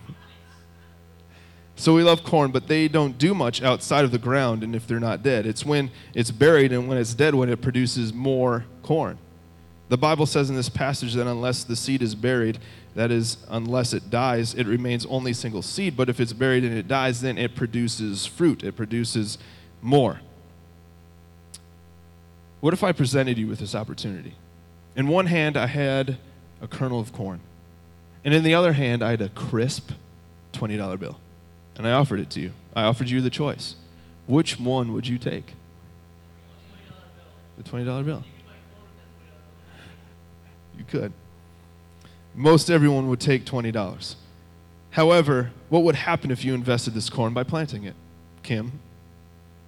So 1.77 1.93
we 1.93 2.05
love 2.05 2.23
corn, 2.23 2.53
but 2.53 2.69
they 2.69 2.87
don't 2.87 3.19
do 3.19 3.35
much 3.35 3.61
outside 3.61 4.05
of 4.05 4.13
the 4.13 4.19
ground 4.19 4.63
and 4.63 4.77
if 4.77 4.87
they're 4.87 5.01
not 5.01 5.25
dead. 5.25 5.45
It's 5.45 5.67
when 5.67 5.91
it's 6.15 6.31
buried 6.31 6.71
and 6.71 6.89
when 6.89 6.99
it's 6.99 7.15
dead 7.15 7.35
when 7.35 7.49
it 7.49 7.61
produces 7.61 8.13
more 8.15 8.65
corn. 8.85 9.19
The 9.89 9.97
Bible 9.99 10.27
says 10.27 10.49
in 10.49 10.57
this 10.57 10.69
passage 10.69 11.15
that 11.15 11.27
unless 11.27 11.65
the 11.65 11.77
seed 11.77 12.03
is 12.03 12.15
buried, 12.15 12.59
that 12.95 13.11
is, 13.11 13.39
unless 13.49 13.93
it 13.93 14.09
dies, 14.09 14.55
it 14.55 14.67
remains 14.67 15.05
only 15.07 15.33
single 15.33 15.63
seed. 15.63 15.97
But 15.97 16.09
if 16.09 16.21
it's 16.21 16.33
buried 16.33 16.65
and 16.65 16.77
it 16.77 16.89
dies, 16.89 17.21
then 17.21 17.37
it 17.37 17.55
produces 17.55 18.25
fruit, 18.25 18.63
it 18.63 18.77
produces 18.77 19.37
more. 19.83 20.21
What 22.61 22.73
if 22.73 22.83
I 22.83 22.93
presented 22.93 23.37
you 23.37 23.47
with 23.47 23.59
this 23.59 23.75
opportunity? 23.75 24.35
In 24.97 25.09
one 25.09 25.27
hand, 25.27 25.57
I 25.57 25.67
had 25.67 26.17
a 26.63 26.69
kernel 26.69 27.01
of 27.01 27.13
corn, 27.13 27.41
and 28.25 28.33
in 28.33 28.43
the 28.43 28.55
other 28.55 28.73
hand, 28.73 29.03
I 29.03 29.11
had 29.11 29.21
a 29.21 29.29
crisp 29.29 29.91
$20 30.55 30.99
bill 30.99 31.19
and 31.77 31.87
I 31.87 31.93
offered 31.93 32.21
it 32.21 32.31
to 32.31 32.41
you. 32.41 32.53
I 32.75 32.85
offered 32.85 33.11
you 33.11 33.21
the 33.21 33.31
choice. 33.31 33.77
Which 34.27 34.59
one 34.59 34.93
would 34.93 35.07
you 35.07 35.19
take? 35.19 35.55
The 37.57 37.63
$20 37.63 38.05
bill. 38.05 38.25
You 40.79 40.85
could. 40.85 41.13
Most 42.35 42.71
everyone 42.71 43.09
would 43.09 43.21
take 43.21 43.45
$20. 43.45 44.15
However, 44.91 45.51
what 45.69 45.83
would 45.83 45.95
happen 45.95 46.31
if 46.31 46.45
you 46.45 46.55
invested 46.55 46.95
this 46.95 47.11
corn 47.11 47.33
by 47.33 47.43
planting 47.43 47.85
it? 47.85 47.95
Kim, 48.43 48.81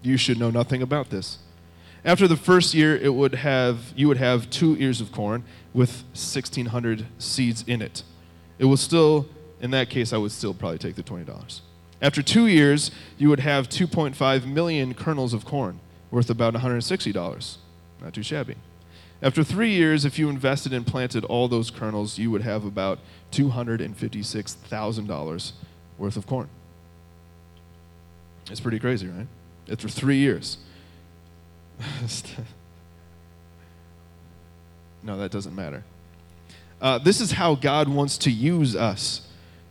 you 0.03 0.17
should 0.17 0.39
know 0.39 0.51
nothing 0.51 0.83
about 0.83 1.11
this. 1.11 1.39
After 2.05 2.29
the 2.29 2.37
first 2.37 2.75
year, 2.75 2.97
it 2.97 3.15
would 3.15 3.35
have, 3.35 3.93
you 3.97 4.07
would 4.07 4.19
have 4.19 4.49
two 4.51 4.77
ears 4.79 5.01
of 5.01 5.11
corn 5.11 5.43
with 5.75 6.05
1,600 6.13 7.07
seeds 7.19 7.65
in 7.67 7.83
it. 7.83 8.05
It 8.59 8.67
will 8.67 8.77
still, 8.77 9.27
in 9.61 9.73
that 9.73 9.91
case, 9.91 10.13
I 10.13 10.19
would 10.19 10.31
still 10.31 10.55
probably 10.55 10.79
take 10.79 10.95
the 10.95 11.03
$20. 11.03 11.61
After 12.01 12.23
two 12.23 12.47
years, 12.47 12.91
you 13.19 13.29
would 13.29 13.41
have 13.41 13.69
2.5 13.69 14.47
million 14.47 14.95
kernels 14.95 15.35
of 15.35 15.45
corn, 15.45 15.81
worth 16.11 16.31
about 16.31 16.55
$160. 16.55 17.57
Not 18.01 18.15
too 18.15 18.23
shabby. 18.23 18.55
After 19.23 19.43
three 19.43 19.71
years, 19.71 20.05
if 20.05 20.19
you 20.19 20.29
invested 20.29 20.75
and 20.75 20.87
planted 20.87 21.25
all 21.25 21.49
those 21.49 21.71
kernels, 21.71 22.19
you 22.19 22.31
would 22.31 22.43
have 22.43 22.67
about 22.67 22.99
$256,000 23.33 25.53
worth 25.99 26.17
of 26.17 26.27
corn. 26.27 26.49
It's 28.51 28.61
pretty 28.61 28.79
crazy, 28.79 29.09
right? 29.09 29.27
After 29.71 29.89
three 29.89 30.19
years. 30.19 30.59
no, 35.03 35.17
that 35.17 35.31
doesn't 35.31 35.55
matter. 35.55 35.83
Uh, 36.81 36.97
this 36.99 37.21
is 37.21 37.33
how 37.33 37.55
God 37.55 37.89
wants 37.89 38.17
to 38.19 38.31
use 38.31 38.77
us. 38.77 39.23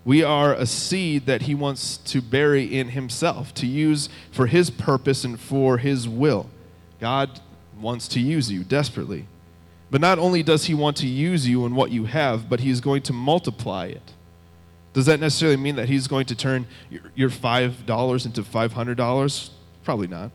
We 0.04 0.24
are 0.24 0.54
a 0.54 0.66
seed 0.66 1.28
that 1.28 1.44
he 1.44 1.56
wants 1.56 1.96
to 1.98 2.22
bury 2.22 2.64
in 2.64 2.90
himself, 2.90 3.54
to 3.56 3.66
use 3.66 4.10
for 4.32 4.48
his 4.48 4.70
purpose 4.70 5.24
and 5.24 5.40
for 5.40 5.78
his 5.78 6.10
will. 6.10 6.50
God 7.00 7.40
wants 7.80 8.10
to 8.10 8.20
use 8.20 8.52
you 8.52 8.64
desperately. 8.64 9.28
But 9.92 10.02
not 10.02 10.20
only 10.20 10.44
does 10.44 10.66
he 10.66 10.74
want 10.74 10.98
to 10.98 11.08
use 11.08 11.48
you 11.48 11.66
and 11.66 11.76
what 11.76 11.92
you 11.92 12.06
have, 12.06 12.50
but 12.50 12.60
he's 12.60 12.82
going 12.82 13.04
to 13.04 13.14
multiply 13.14 13.86
it. 13.86 14.14
Does 14.94 15.06
that 15.08 15.20
necessarily 15.20 15.58
mean 15.58 15.76
that 15.76 15.90
he's 15.90 16.08
going 16.08 16.26
to 16.28 16.36
turn 16.36 16.68
your 17.16 17.30
$5 17.30 18.26
into 18.26 18.42
$500? 18.42 19.50
Probably 19.84 20.08
not. 20.08 20.32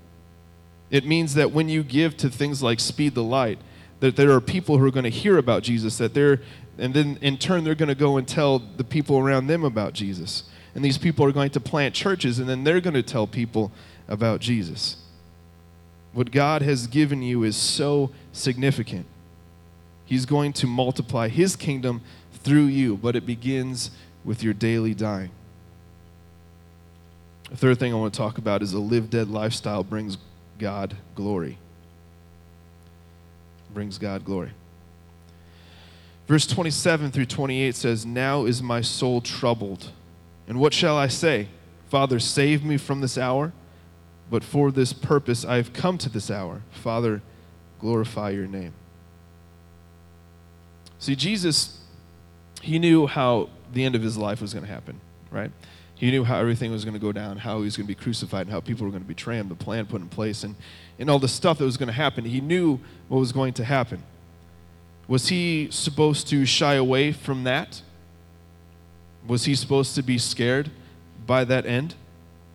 It 0.91 1.07
means 1.07 1.35
that 1.35 1.53
when 1.53 1.69
you 1.69 1.83
give 1.83 2.17
to 2.19 2.29
things 2.29 2.63
like 2.63 2.79
Speed 2.81 3.15
the 3.15 3.23
Light, 3.23 3.59
that 4.01 4.17
there 4.17 4.31
are 4.33 4.41
people 4.41 4.79
who 4.79 4.87
are 4.87 4.91
going 4.91 5.05
to 5.05 5.11
hear 5.11 5.39
about 5.39 5.63
Jesus, 5.63 5.99
that 5.99 6.15
they're, 6.15 6.41
and 6.79 6.95
then 6.95 7.19
in 7.21 7.37
turn 7.37 7.65
they're 7.65 7.75
going 7.75 7.89
to 7.89 7.95
go 7.95 8.17
and 8.17 8.27
tell 8.27 8.59
the 8.59 8.85
people 8.85 9.19
around 9.19 9.47
them 9.47 9.65
about 9.65 9.93
Jesus. 9.93 10.45
And 10.75 10.85
these 10.85 10.99
people 10.99 11.25
are 11.25 11.33
going 11.33 11.51
to 11.51 11.61
plant 11.61 11.95
churches, 11.95 12.39
and 12.39 12.49
then 12.49 12.65
they're 12.65 12.81
going 12.81 12.95
to 12.95 13.03
tell 13.03 13.27
people 13.27 13.73
about 14.09 14.41
Jesus. 14.41 14.97
What 16.13 16.33
God 16.33 16.63
has 16.63 16.87
given 16.87 17.23
you 17.23 17.45
is 17.45 17.57
so 17.57 18.11
significant. 18.33 19.07
He's 20.11 20.27
going 20.27 20.53
to 20.55 20.67
multiply 20.67 21.29
His 21.29 21.55
kingdom 21.55 22.01
through 22.33 22.65
you, 22.65 22.97
but 22.97 23.15
it 23.15 23.25
begins 23.25 23.93
with 24.25 24.43
your 24.43 24.53
daily 24.53 24.93
dying. 24.93 25.31
The 27.49 27.57
third 27.57 27.79
thing 27.79 27.93
I 27.93 27.97
want 27.97 28.13
to 28.13 28.19
talk 28.19 28.37
about 28.37 28.61
is 28.61 28.73
a 28.73 28.81
live 28.81 29.09
dead 29.09 29.29
lifestyle 29.29 29.85
brings 29.85 30.19
God 30.59 30.97
glory. 31.15 31.59
Brings 33.73 33.99
God 33.99 34.25
glory. 34.25 34.51
Verse 36.27 36.45
27 36.45 37.13
through 37.13 37.27
28 37.27 37.77
says, 37.77 38.05
Now 38.05 38.47
is 38.47 38.61
my 38.61 38.81
soul 38.81 39.21
troubled. 39.21 39.93
And 40.49 40.59
what 40.59 40.75
shall 40.75 40.97
I 40.99 41.07
say? 41.07 41.47
Father, 41.89 42.19
save 42.19 42.65
me 42.65 42.79
from 42.79 43.01
this 43.01 43.17
hour. 43.17 43.53
But 44.29 44.43
for 44.43 44.73
this 44.73 44.93
purpose 44.93 45.45
I 45.45 45.55
have 45.55 45.73
come 45.73 45.99
to 45.99 46.09
this 46.09 46.33
hour. 46.33 46.63
Father, 46.73 47.23
glorify 47.79 48.31
your 48.31 48.49
name. 48.49 48.73
See, 51.01 51.17
Jesus, 51.17 51.79
he 52.61 52.79
knew 52.79 53.07
how 53.07 53.49
the 53.73 53.85
end 53.85 53.95
of 53.95 54.03
his 54.03 54.17
life 54.17 54.41
was 54.41 54.53
going 54.53 54.67
to 54.67 54.71
happen, 54.71 55.01
right? 55.31 55.51
He 55.95 56.11
knew 56.11 56.25
how 56.25 56.39
everything 56.39 56.71
was 56.71 56.85
going 56.85 56.95
to 56.95 57.01
go 57.01 57.11
down, 57.11 57.39
how 57.39 57.59
he 57.59 57.65
was 57.65 57.77
going 57.77 57.87
to 57.87 57.95
be 57.95 58.01
crucified, 58.01 58.43
and 58.43 58.51
how 58.51 58.61
people 58.61 58.85
were 58.85 58.91
going 58.91 59.03
to 59.03 59.09
betray 59.09 59.37
him, 59.37 59.49
the 59.49 59.55
plan 59.55 59.87
put 59.87 60.03
in 60.03 60.09
place, 60.09 60.45
and, 60.45 60.55
and 60.99 61.11
all 61.11 61.19
the 61.19 61.29
stuff 61.29 61.59
that 61.59 61.65
was 61.65 61.77
going 61.77 61.89
to 61.89 61.93
happen. 61.93 62.25
He 62.25 62.41
knew 62.41 62.79
what 63.09 63.19
was 63.19 63.33
going 63.33 63.55
to 63.55 63.65
happen. 63.65 64.03
Was 65.09 65.29
he 65.29 65.69
supposed 65.71 66.29
to 66.29 66.45
shy 66.45 66.75
away 66.75 67.13
from 67.13 67.45
that? 67.45 67.83
Was 69.27 69.45
he 69.45 69.55
supposed 69.55 69.95
to 69.95 70.03
be 70.03 70.19
scared 70.19 70.71
by 71.27 71.45
that 71.45 71.65
end? 71.67 71.95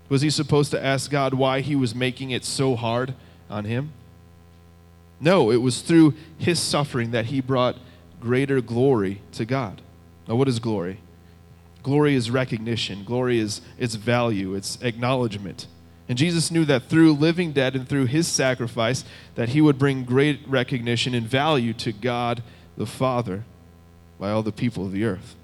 Was 0.08 0.22
he 0.22 0.30
supposed 0.30 0.72
to 0.72 0.84
ask 0.84 1.10
God 1.10 1.34
why 1.34 1.62
he 1.62 1.76
was 1.76 1.96
making 1.96 2.30
it 2.30 2.46
so 2.46 2.76
hard 2.76 3.16
on 3.50 3.66
him? 3.66 3.92
No, 5.20 5.52
it 5.52 5.58
was 5.58 5.82
through 5.82 6.14
his 6.38 6.60
suffering 6.60 7.12
that 7.12 7.26
he 7.26 7.42
brought 7.42 7.78
greater 8.20 8.62
glory 8.62 9.22
to 9.34 9.46
God. 9.46 9.82
Now, 10.28 10.36
what 10.36 10.48
is 10.48 10.60
glory? 10.60 11.00
Glory 11.84 12.16
is 12.16 12.32
recognition, 12.32 13.04
glory 13.04 13.38
is 13.40 13.62
its 13.78 13.96
value, 13.96 14.56
its 14.56 14.80
acknowledgement. 14.82 15.68
And 16.08 16.18
Jesus 16.18 16.52
knew 16.52 16.66
that 16.66 16.84
through 16.84 17.14
living 17.14 17.52
dead 17.52 17.76
and 17.76 17.88
through 17.88 18.06
his 18.06 18.28
sacrifice 18.28 19.04
that 19.36 19.50
he 19.50 19.62
would 19.62 19.78
bring 19.78 20.04
great 20.04 20.40
recognition 20.48 21.14
and 21.14 21.28
value 21.28 21.74
to 21.74 21.92
God 21.92 22.44
the 22.78 22.86
Father 22.86 23.44
by 24.20 24.32
all 24.32 24.44
the 24.44 24.52
people 24.52 24.86
of 24.86 24.92
the 24.92 25.04
earth. 25.04 25.36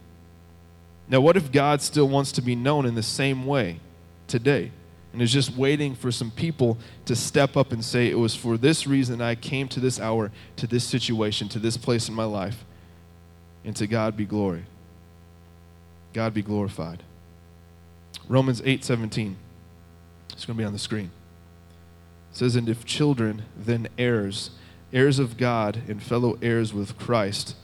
Now, 1.08 1.20
what 1.20 1.38
if 1.38 1.51
God 1.51 1.82
still 1.82 2.08
wants 2.08 2.32
to 2.34 2.42
be 2.42 2.56
known 2.56 2.86
in 2.86 2.96
the 2.96 3.04
same 3.04 3.46
way 3.46 3.80
today? 4.28 4.72
And 5.13 5.22
is 5.22 5.32
just 5.32 5.56
waiting 5.58 5.94
for 5.94 6.12
some 6.12 6.32
people 6.32 6.77
to 7.06 7.15
step 7.15 7.58
up 7.58 7.72
and 7.72 7.84
say, 7.84 8.10
It 8.10 8.18
was 8.18 8.36
for 8.36 8.58
this 8.58 8.88
reason 8.88 9.22
I 9.22 9.36
came 9.36 9.68
to 9.70 9.80
this 9.80 10.00
hour, 10.00 10.32
to 10.56 10.68
this 10.68 10.86
situation, 10.86 11.50
to 11.50 11.60
this 11.60 11.75
place 11.75 12.08
in 12.08 12.15
my 12.15 12.24
life, 12.24 12.63
and 13.65 13.75
to 13.75 13.88
God 13.88 14.15
be 14.15 14.25
glory. 14.25 14.63
God 16.13 16.34
be 16.34 16.41
glorified. 16.41 17.03
Romans 18.27 18.62
8 18.63 18.84
17. 18.84 19.36
It's 20.32 20.46
going 20.46 20.56
to 20.56 20.62
be 20.62 20.65
on 20.65 20.74
the 20.74 20.80
screen. 20.80 21.12
It 22.32 22.38
says, 22.38 22.56
And 22.56 22.70
if 22.70 22.86
children, 22.86 23.44
then 23.58 23.89
heirs, 23.98 24.51
heirs 24.94 25.20
of 25.20 25.38
God 25.38 25.82
and 25.88 26.01
fellow 26.01 26.38
heirs 26.41 26.74
with 26.74 26.98
Christ. 26.98 27.56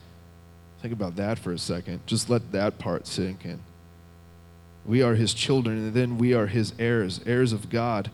Think 0.82 0.94
about 0.94 1.16
that 1.16 1.40
for 1.40 1.52
a 1.52 1.58
second. 1.58 2.02
Just 2.06 2.30
let 2.30 2.52
that 2.52 2.78
part 2.78 3.08
sink 3.08 3.46
in. 3.46 3.60
We 4.88 5.02
are 5.02 5.16
his 5.16 5.34
children, 5.34 5.78
and 5.78 5.94
then 5.94 6.18
we 6.18 6.34
are 6.34 6.48
his 6.48 6.74
heirs, 6.80 7.20
heirs 7.26 7.52
of 7.54 7.70
God, 7.70 8.10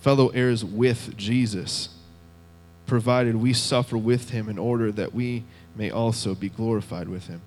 fellow 0.00 0.28
heirs 0.28 0.64
with 0.64 1.16
Jesus, 1.16 1.90
provided 2.86 3.36
we 3.36 3.52
suffer 3.52 3.98
with 3.98 4.30
him 4.30 4.48
in 4.48 4.58
order 4.58 4.90
that 4.92 5.14
we 5.14 5.44
may 5.76 5.90
also 5.90 6.34
be 6.34 6.48
glorified 6.48 7.08
with 7.08 7.26
him. 7.26 7.42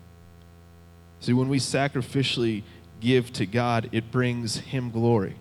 See, 1.19 1.33
when 1.33 1.49
we 1.49 1.57
sacrificially 1.57 2.63
give 2.99 3.31
to 3.33 3.45
God, 3.45 3.89
it 3.91 4.11
brings 4.11 4.57
Him 4.57 4.91
glory. 4.91 5.35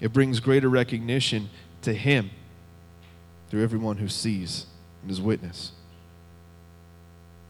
It 0.00 0.12
brings 0.12 0.40
greater 0.40 0.68
recognition 0.68 1.50
to 1.82 1.92
Him 1.92 2.30
through 3.48 3.62
everyone 3.62 3.98
who 3.98 4.08
sees 4.08 4.66
and 5.02 5.10
is 5.10 5.20
witness. 5.20 5.72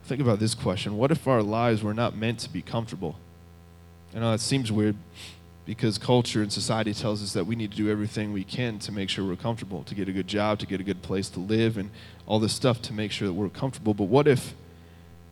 Think 0.05 0.21
about 0.21 0.39
this 0.39 0.55
question 0.55 0.97
What 0.97 1.11
if 1.11 1.27
our 1.27 1.43
lives 1.43 1.83
were 1.83 1.95
not 1.95 2.17
meant 2.17 2.41
to 2.41 2.51
be 2.51 2.63
comfortable? 2.63 3.17
I 4.15 4.21
know 4.21 4.31
that 4.31 4.41
seems 4.41 4.71
weird 4.71 4.97
because 5.67 5.99
culture 5.99 6.43
and 6.43 6.53
society 6.53 6.95
tells 6.95 7.23
us 7.23 7.33
that 7.33 7.47
we 7.47 7.57
need 7.57 7.73
to 7.73 7.77
do 7.77 7.91
everything 7.91 8.33
we 8.33 8.45
can 8.45 8.79
to 8.81 8.93
make 8.93 9.09
sure 9.09 9.25
we're 9.25 9.35
comfortable, 9.35 9.83
to 9.85 9.95
get 9.95 10.09
a 10.09 10.13
good 10.13 10.29
job, 10.29 10.59
to 10.61 10.67
get 10.67 10.81
a 10.81 10.85
good 10.85 11.03
place 11.03 11.29
to 11.31 11.41
live, 11.41 11.77
and 11.79 11.91
all 12.27 12.39
this 12.39 12.53
stuff 12.53 12.81
to 12.83 12.93
make 12.93 13.11
sure 13.11 13.27
that 13.27 13.35
we're 13.35 13.49
comfortable. 13.49 13.95
But 13.95 14.05
what 14.05 14.29
if 14.29 14.55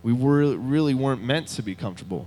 we 0.03 0.13
were, 0.13 0.57
really 0.57 0.95
weren't 0.95 1.23
meant 1.23 1.49
to 1.49 1.63
be 1.63 1.75
comfortable? 1.75 2.27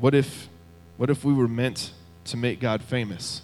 What 0.00 0.14
if, 0.14 0.48
what 0.96 1.10
if 1.10 1.24
we 1.24 1.32
were 1.32 1.48
meant 1.48 1.92
to 2.26 2.36
make 2.36 2.60
God 2.60 2.82
famous? 2.82 3.42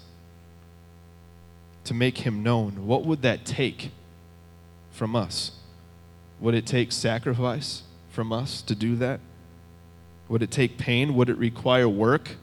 To 1.85 1.95
make 1.95 2.19
him 2.19 2.43
known? 2.43 2.87
What 2.87 3.05
would 3.05 3.23
that 3.23 3.45
take 3.45 3.91
from 4.91 5.15
us? 5.15 5.53
Would 6.41 6.55
it 6.55 6.67
take 6.67 6.91
sacrifice 6.91 7.83
from 8.11 8.33
us 8.33 8.63
to 8.63 8.75
do 8.75 8.97
that? 8.97 9.21
Would 10.31 10.43
it 10.43 10.53
take 10.53 10.79
pain? 10.79 11.17
Would 11.17 11.29
it 11.29 11.37
require 11.37 11.89
work? 11.89 12.37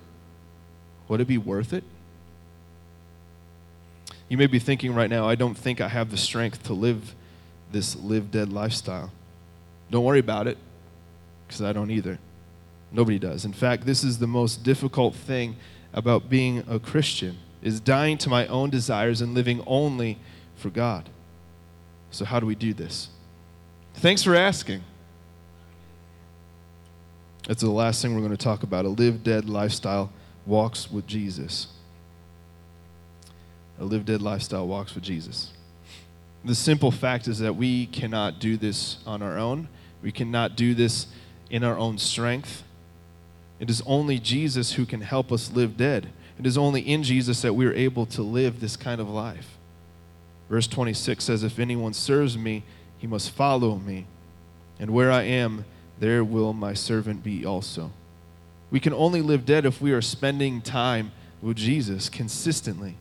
Would 1.08 1.22
it 1.22 1.27
be 1.27 1.38
worth 1.38 1.72
it? 1.72 1.86
You 4.27 4.38
may 4.38 4.48
be 4.48 4.60
thinking 4.60 4.94
right 4.94 5.10
now, 5.10 5.27
I 5.27 5.36
don't 5.36 5.58
think 5.58 5.79
I 5.79 5.88
have 5.88 6.12
the 6.12 6.17
strength 6.17 6.63
to 6.63 6.74
live 6.74 7.15
this 7.72 7.96
live 7.96 8.29
dead 8.29 8.51
lifestyle. 8.51 9.12
Don't 9.89 10.03
worry 10.03 10.20
about 10.20 10.48
it, 10.48 10.58
because 11.48 11.62
I 11.62 11.72
don't 11.72 11.89
either. 11.89 12.20
Nobody 12.91 13.20
does. 13.20 13.46
In 13.46 13.53
fact, 13.53 13.86
this 13.86 14.03
is 14.03 14.20
the 14.20 14.27
most 14.27 14.63
difficult 14.63 15.15
thing 15.15 15.56
about 15.94 16.29
being 16.29 16.65
a 16.70 16.79
Christian 16.79 17.38
is 17.62 17.79
dying 17.79 18.17
to 18.17 18.29
my 18.29 18.48
own 18.48 18.70
desires 18.70 19.22
and 19.22 19.34
living 19.34 19.63
only 19.65 20.17
for 20.58 20.70
God. 20.70 21.10
So 22.12 22.25
how 22.25 22.41
do 22.41 22.46
we 22.46 22.56
do 22.56 22.74
this? 22.74 23.08
Thanks 23.94 24.24
for 24.24 24.36
asking. 24.36 24.84
That's 27.48 27.62
the 27.62 27.72
last 27.72 28.01
thing 28.01 28.13
we're 28.13 28.20
going 28.20 28.32
to 28.32 28.38
talk 28.38 28.63
about. 28.63 28.84
A 28.84 28.89
live 28.89 29.24
dead 29.24 29.48
lifestyle 29.48 30.12
walks 30.46 30.92
with 30.92 31.08
Jesus. 31.08 31.68
A 33.80 33.86
live 33.86 34.06
dead 34.06 34.22
lifestyle 34.22 34.68
walks 34.68 34.94
with 34.94 35.06
Jesus. 35.06 35.54
The 36.44 36.54
simple 36.54 36.92
fact 36.92 37.25
is 37.25 37.39
that 37.39 37.56
we 37.56 37.86
cannot 37.86 38.39
do 38.39 38.58
this 38.58 38.98
on 39.08 39.22
our 39.22 39.38
own. 39.38 39.70
We 40.04 40.12
cannot 40.12 40.58
do 40.58 40.74
this 40.74 41.08
in 41.50 41.63
our 41.63 41.77
own 41.77 41.98
strength. 41.98 42.63
It 43.62 43.70
is 43.70 43.82
only 43.86 44.20
Jesus 44.20 44.74
who 44.74 44.86
can 44.86 45.00
help 45.00 45.32
us 45.32 45.50
live 45.50 45.77
dead. 45.77 46.10
It 46.38 46.46
is 46.46 46.58
only 46.58 46.82
in 46.82 47.01
Jesus 47.01 47.42
that 47.44 47.54
we 47.54 47.66
are 47.66 47.74
able 47.74 48.06
to 48.08 48.22
live 48.22 48.60
this 48.60 48.75
kind 48.75 49.00
of 49.00 49.10
life. 49.10 49.58
Verse 50.50 50.68
26 50.68 51.24
says, 51.24 51.44
If 51.46 51.60
anyone 51.60 51.94
serves 51.94 52.38
me, 52.38 52.63
he 52.98 53.08
must 53.08 53.32
follow 53.32 53.77
me. 53.77 54.06
And 54.80 54.92
where 54.92 55.12
I 55.12 55.24
am, 55.24 55.63
there 56.00 56.24
will 56.24 56.54
my 56.54 56.74
servant 56.74 57.24
be 57.24 57.46
also. 57.46 57.92
We 58.70 58.80
can 58.80 58.94
only 58.94 59.22
live 59.22 59.46
dead 59.46 59.66
if 59.66 59.82
we 59.82 59.92
are 59.94 60.01
spending 60.01 60.62
time 60.62 61.12
with 61.42 61.58
Jesus 61.58 62.10
consistently. 62.10 62.96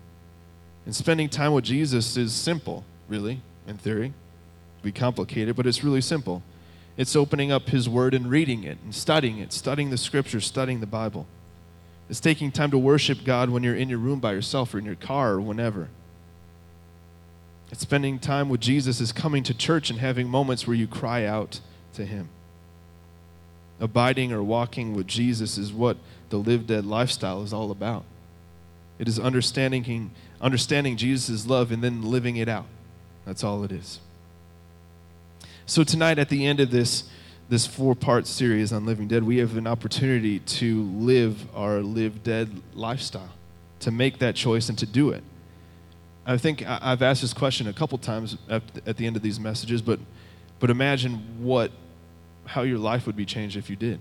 And 0.85 0.95
spending 0.95 1.29
time 1.29 1.53
with 1.53 1.65
Jesus 1.65 2.17
is 2.17 2.33
simple, 2.33 2.85
really, 3.09 3.41
in 3.67 3.76
theory. 3.76 4.07
It 4.79 4.83
be 4.83 4.93
complicated, 4.93 5.57
but 5.57 5.67
it's 5.67 5.83
really 5.83 6.00
simple. 6.00 6.43
It's 6.97 7.17
opening 7.17 7.50
up 7.50 7.69
His 7.69 7.88
Word 7.88 8.15
and 8.15 8.31
reading 8.31 8.62
it 8.62 8.79
and 8.85 8.95
studying 8.95 9.38
it, 9.38 9.53
studying 9.53 9.91
the 9.91 9.99
Scriptures, 9.99 10.47
studying 10.47 10.81
the 10.81 10.87
Bible. 10.87 11.26
It's 12.09 12.21
taking 12.21 12.53
time 12.53 12.71
to 12.71 12.79
worship 12.79 13.25
God 13.25 13.50
when 13.50 13.65
you're 13.65 13.75
in 13.75 13.88
your 13.88 13.99
room 13.99 14.21
by 14.21 14.33
yourself 14.33 14.73
or 14.73 14.79
in 14.79 14.85
your 14.85 14.95
car 14.95 15.33
or 15.33 15.41
whenever. 15.41 15.88
It's 17.73 17.83
spending 17.83 18.21
time 18.21 18.49
with 18.49 18.61
Jesus 18.61 19.00
is 19.00 19.11
coming 19.11 19.43
to 19.43 19.53
church 19.53 19.91
and 19.91 19.99
having 19.99 20.29
moments 20.29 20.67
where 20.67 20.76
you 20.76 20.87
cry 20.87 21.25
out 21.25 21.61
to 21.95 22.05
Him. 22.07 22.29
Abiding 23.80 24.33
or 24.33 24.42
walking 24.42 24.95
with 24.95 25.06
Jesus 25.06 25.59
is 25.59 25.73
what 25.73 25.99
the 26.30 26.38
live 26.38 26.66
dead 26.66 26.87
lifestyle 26.87 27.42
is 27.42 27.52
all 27.52 27.71
about. 27.71 28.04
It 28.99 29.09
is 29.09 29.18
understanding, 29.18 30.11
understanding 30.40 30.97
Jesus' 30.97 31.47
love 31.47 31.71
and 31.71 31.85
then 31.85 32.02
living 32.02 32.37
it 32.37 32.49
out. 32.49 32.66
That's 33.26 33.45
all 33.45 33.64
it 33.64 33.73
is. 33.73 34.00
So, 35.66 35.85
tonight, 35.85 36.18
at 36.18 36.28
the 36.28 36.47
end 36.47 36.61
of 36.61 36.71
this, 36.71 37.04
this 37.49 37.66
four 37.66 37.95
part 37.95 38.26
series 38.26 38.73
on 38.73 38.87
Living 38.87 39.09
Dead, 39.09 39.25
we 39.25 39.38
have 39.38 39.56
an 39.56 39.66
opportunity 39.66 40.38
to 40.38 40.85
live 40.85 41.45
our 41.54 41.80
live 41.80 42.23
dead 42.23 42.49
lifestyle, 42.75 43.33
to 43.80 43.90
make 43.90 44.18
that 44.21 44.37
choice 44.37 44.68
and 44.68 44.78
to 44.78 44.87
do 44.87 45.11
it. 45.11 45.23
I 46.25 46.37
think 46.38 46.64
I've 46.66 47.02
asked 47.02 47.23
this 47.23 47.33
question 47.33 47.68
a 47.68 47.73
couple 47.73 47.99
times 47.99 48.37
at, 48.49 48.97
the 48.97 49.06
end 49.06 49.16
of 49.16 49.23
these 49.23 49.38
messages, 49.38 49.80
but, 49.80 50.00
but 50.59 50.71
imagine 50.71 51.14
what, 51.38 51.71
how 52.47 52.62
your 52.62 52.79
life 52.79 53.07
would 53.07 53.17
be 53.17 53.26
changed 53.26 53.57
if 53.57 53.69
you 53.69 53.76
did. 53.76 54.00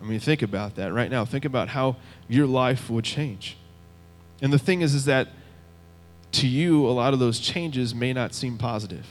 I 0.00 0.04
mean, 0.04 0.18
think 0.18 0.42
about 0.42 0.74
that 0.76 0.92
right 0.92 1.10
now. 1.10 1.24
Think 1.24 1.44
about 1.44 1.68
how 1.68 1.96
your 2.28 2.46
life 2.46 2.90
would 2.90 3.04
change. 3.04 3.56
And 4.40 4.52
the 4.52 4.58
thing 4.58 4.80
is, 4.80 4.94
is 4.94 5.04
that 5.04 5.28
to 6.32 6.48
you, 6.48 6.86
a 6.86 6.90
lot 6.90 7.12
of 7.12 7.20
those 7.20 7.38
changes 7.38 7.94
may 7.94 8.12
not 8.12 8.34
seem 8.34 8.58
positive. 8.58 9.06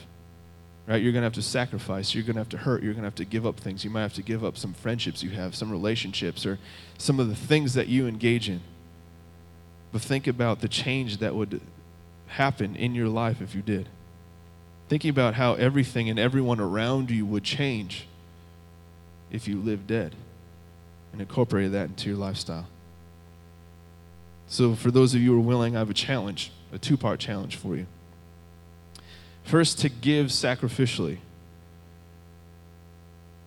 Right? 0.86 1.00
You're 1.00 1.12
going 1.12 1.22
to 1.22 1.26
have 1.26 1.34
to 1.34 1.42
sacrifice. 1.42 2.14
You're 2.14 2.24
going 2.24 2.34
to 2.34 2.40
have 2.40 2.48
to 2.50 2.58
hurt. 2.58 2.82
You're 2.82 2.92
going 2.92 3.04
to 3.04 3.06
have 3.06 3.14
to 3.14 3.24
give 3.24 3.46
up 3.46 3.58
things. 3.58 3.84
You 3.84 3.90
might 3.90 4.02
have 4.02 4.14
to 4.14 4.22
give 4.22 4.44
up 4.44 4.58
some 4.58 4.74
friendships 4.74 5.22
you 5.22 5.30
have, 5.30 5.54
some 5.54 5.70
relationships, 5.70 6.44
or 6.44 6.58
some 6.98 7.20
of 7.20 7.28
the 7.28 7.36
things 7.36 7.74
that 7.74 7.88
you 7.88 8.06
engage 8.06 8.48
in. 8.48 8.60
But 9.92 10.02
think 10.02 10.26
about 10.26 10.60
the 10.60 10.68
change 10.68 11.18
that 11.18 11.34
would 11.34 11.60
happen 12.26 12.74
in 12.74 12.94
your 12.94 13.08
life 13.08 13.40
if 13.40 13.54
you 13.54 13.62
did. 13.62 13.88
Thinking 14.88 15.10
about 15.10 15.34
how 15.34 15.54
everything 15.54 16.10
and 16.10 16.18
everyone 16.18 16.60
around 16.60 17.10
you 17.10 17.24
would 17.24 17.44
change 17.44 18.06
if 19.32 19.48
you 19.48 19.58
live 19.58 19.86
dead 19.86 20.14
and 21.10 21.20
incorporated 21.20 21.72
that 21.72 21.88
into 21.88 22.08
your 22.08 22.18
lifestyle. 22.18 22.68
So, 24.46 24.74
for 24.74 24.90
those 24.90 25.14
of 25.14 25.22
you 25.22 25.32
who 25.32 25.38
are 25.38 25.40
willing, 25.40 25.74
I 25.74 25.80
have 25.80 25.90
a 25.90 25.94
challenge, 25.94 26.52
a 26.72 26.78
two 26.78 26.96
part 26.96 27.18
challenge 27.18 27.56
for 27.56 27.74
you. 27.74 27.86
First, 29.44 29.80
to 29.80 29.88
give 29.88 30.26
sacrificially. 30.26 31.18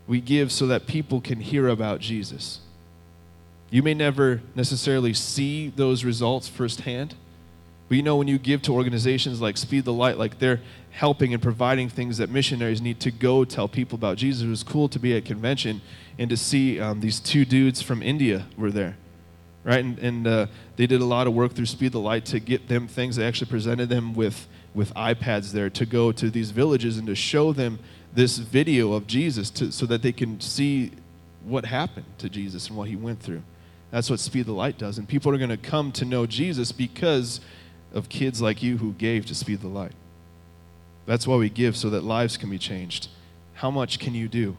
We 0.07 0.19
give 0.19 0.51
so 0.51 0.67
that 0.67 0.87
people 0.87 1.21
can 1.21 1.39
hear 1.39 1.67
about 1.67 1.99
Jesus. 1.99 2.59
You 3.69 3.81
may 3.81 3.93
never 3.93 4.41
necessarily 4.53 5.13
see 5.13 5.69
those 5.69 6.03
results 6.03 6.47
firsthand, 6.47 7.15
but 7.87 7.97
you 7.97 8.03
know 8.03 8.15
when 8.15 8.27
you 8.27 8.37
give 8.37 8.61
to 8.63 8.73
organizations 8.73 9.41
like 9.41 9.57
Speed 9.57 9.85
the 9.85 9.93
Light, 9.93 10.17
like 10.17 10.39
they're 10.39 10.61
helping 10.91 11.33
and 11.33 11.43
providing 11.43 11.89
things 11.89 12.17
that 12.17 12.29
missionaries 12.29 12.81
need 12.81 12.99
to 13.01 13.11
go 13.11 13.45
tell 13.45 13.67
people 13.67 13.95
about 13.95 14.17
Jesus. 14.17 14.43
It 14.43 14.49
was 14.49 14.63
cool 14.63 14.89
to 14.89 14.99
be 14.99 15.15
at 15.15 15.25
convention 15.25 15.81
and 16.17 16.29
to 16.29 16.37
see 16.37 16.79
um, 16.79 17.01
these 17.01 17.19
two 17.19 17.45
dudes 17.45 17.81
from 17.81 18.01
India 18.01 18.45
were 18.57 18.71
there 18.71 18.97
right? 19.65 19.83
And, 19.83 19.99
and 19.99 20.27
uh, 20.27 20.47
they 20.77 20.87
did 20.87 21.01
a 21.01 21.05
lot 21.05 21.27
of 21.27 21.33
work 21.33 21.53
through 21.53 21.65
Speed 21.65 21.91
the 21.91 21.99
Light 21.99 22.23
to 22.25 22.39
get 22.39 22.69
them 22.69 22.87
things. 22.87 23.17
They 23.17 23.27
actually 23.27 23.49
presented 23.49 23.89
them 23.89 24.13
with, 24.13 24.47
with 24.73 24.93
iPads 24.93 25.51
there 25.51 25.69
to 25.71 25.85
go 25.85 26.13
to 26.13 26.29
these 26.29 26.51
villages 26.51 26.97
and 26.97 27.07
to 27.07 27.15
show 27.15 27.51
them 27.51 27.79
this 28.13 28.37
video 28.37 28.93
of 28.93 29.07
Jesus 29.07 29.49
to, 29.49 29.71
so 29.71 29.85
that 29.87 30.03
they 30.03 30.13
can 30.13 30.39
see 30.39 30.91
what 31.43 31.65
happened 31.65 32.05
to 32.19 32.29
Jesus 32.29 32.69
and 32.69 32.77
what 32.77 32.87
he 32.87 32.95
went 32.95 33.19
through. 33.19 33.41
That's 33.91 34.09
what 34.09 34.19
Speed 34.19 34.45
the 34.45 34.53
Light 34.53 34.77
does. 34.77 34.97
And 34.97 35.07
people 35.07 35.33
are 35.33 35.37
going 35.37 35.49
to 35.49 35.57
come 35.57 35.91
to 35.93 36.05
know 36.05 36.25
Jesus 36.25 36.71
because 36.71 37.41
of 37.95 38.09
kids 38.09 38.39
like 38.39 38.61
you 38.61 38.77
who 38.77 38.93
gave 38.93 39.25
to 39.25 39.33
Speed 39.33 39.61
the 39.61 39.67
Light. 39.67 39.93
That's 41.07 41.25
why 41.25 41.37
we 41.37 41.49
give 41.49 41.75
so 41.75 41.89
that 41.89 42.03
lives 42.03 42.37
can 42.37 42.51
be 42.51 42.59
changed. 42.59 43.07
How 43.55 43.71
much 43.71 43.97
can 43.97 44.13
you 44.13 44.27
do? 44.27 44.57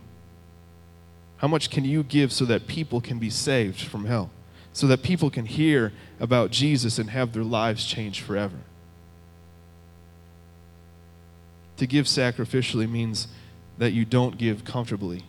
How 1.36 1.46
much 1.46 1.70
can 1.70 1.84
you 1.84 2.02
give 2.02 2.32
so 2.32 2.44
that 2.46 2.66
people 2.66 3.00
can 3.00 3.20
be 3.20 3.30
saved 3.30 3.80
from 3.80 4.06
hell? 4.06 4.30
so 4.76 4.86
that 4.88 5.02
people 5.02 5.30
can 5.30 5.46
hear 5.46 5.90
about 6.20 6.50
Jesus 6.50 6.98
and 6.98 7.08
have 7.08 7.32
their 7.32 7.42
lives 7.42 7.86
changed 7.86 8.22
forever. 8.22 8.58
To 11.78 11.86
give 11.86 12.04
sacrificially 12.04 12.86
means 12.86 13.26
that 13.78 13.94
you 13.94 14.04
don't 14.04 14.36
give 14.36 14.66
comfortably, 14.66 15.24